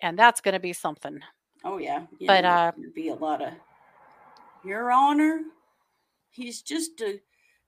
[0.00, 1.20] and that's going to be something.
[1.64, 3.52] Oh yeah, you But, uh, be a lot of
[4.64, 5.42] Your Honor.
[6.30, 7.20] He's just a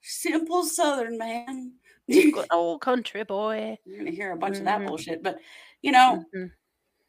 [0.03, 1.75] simple Southern man.
[2.51, 3.79] Old country boy.
[3.85, 4.87] You're gonna hear a bunch of that Mhm.
[4.89, 5.39] bullshit, but
[5.83, 6.51] you know, Mhm.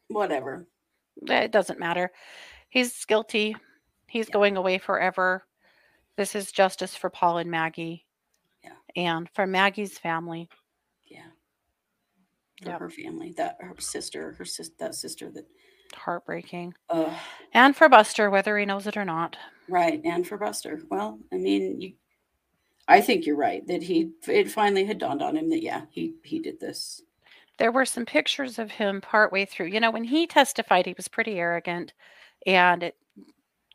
[0.08, 0.66] whatever.
[1.28, 2.12] It doesn't matter.
[2.68, 3.56] He's guilty.
[4.08, 4.32] He's Yeah.
[4.34, 5.46] going away forever.
[6.16, 8.06] This is justice for Paul and Maggie.
[8.62, 8.76] Yeah.
[8.94, 10.48] And for Maggie's family.
[11.04, 11.30] Yeah.
[12.62, 12.80] For Yep.
[12.80, 15.46] her family, that her sister, her sis, that sister that,
[15.94, 16.74] Heartbreaking.
[16.88, 17.18] uh,
[17.52, 19.36] And for Buster, whether he knows it or not.
[19.68, 20.80] right, and for Buster.
[20.90, 21.94] Well, I mean, you,
[22.88, 26.14] I think you're right that he it finally had dawned on him that yeah, he
[26.24, 27.02] he did this.
[27.58, 29.68] There were some pictures of him partway through.
[29.68, 31.94] You know, when he testified, he was pretty arrogant.
[32.46, 32.96] And it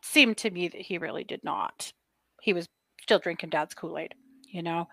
[0.04, 1.92] seemed to me that he really did not.
[2.42, 2.70] He was
[3.02, 4.14] still drinking dad's Kool Aid,
[4.48, 4.88] you know.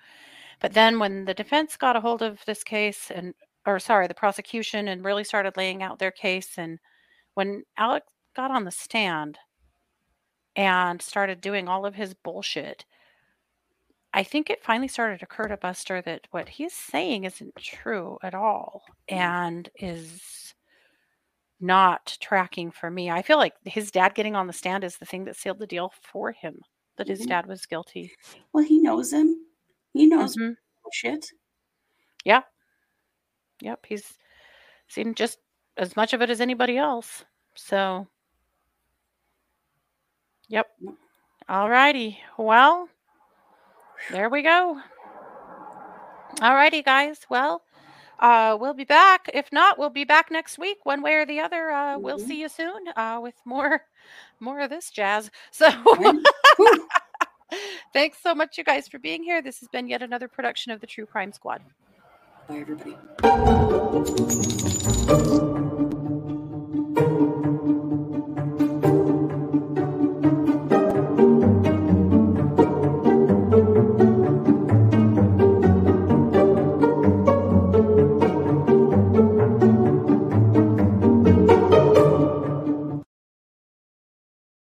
[0.61, 3.35] But then when the defense got a hold of this case and,
[3.67, 6.79] or sorry, the prosecution and really started laying out their case, and
[7.39, 8.05] when Alex
[8.35, 9.39] got on the stand
[10.57, 12.85] and started doing all of his bullshit,
[14.13, 18.19] I think it finally started to occur to Buster that what he's saying isn't true
[18.25, 20.53] at all and is
[21.61, 23.09] not tracking for me.
[23.09, 25.67] I feel like his dad getting on the stand is the thing that sealed the
[25.69, 26.61] deal for him,
[26.97, 27.29] that his Mhm.
[27.29, 28.17] dad was guilty.
[28.53, 29.47] Well, he knows him.
[29.93, 30.57] He knows Mhm.
[30.93, 31.25] shit.
[32.25, 32.43] Yeah.
[33.61, 34.19] Yep, he's
[34.89, 35.39] seen just
[35.77, 37.25] as much of it as anybody else.
[37.69, 38.07] So,
[40.49, 40.69] yep.
[41.49, 42.21] All righty.
[42.39, 42.89] Well,
[44.13, 44.81] there we go.
[46.41, 47.19] All righty, guys.
[47.29, 47.63] Well,
[48.21, 49.29] uh, we'll be back.
[49.35, 51.71] If not, we'll be back next week, one way or the other.
[51.73, 52.29] Uh, We'll Mhm.
[52.29, 53.83] see you soon uh, with more,
[54.41, 55.31] more of this jazz.
[55.51, 55.69] So,
[57.93, 59.43] thanks so much, you guys, for being here.
[59.43, 61.61] This has been yet another production of the True Crime Squad.
[62.49, 62.97] Bye, everybody.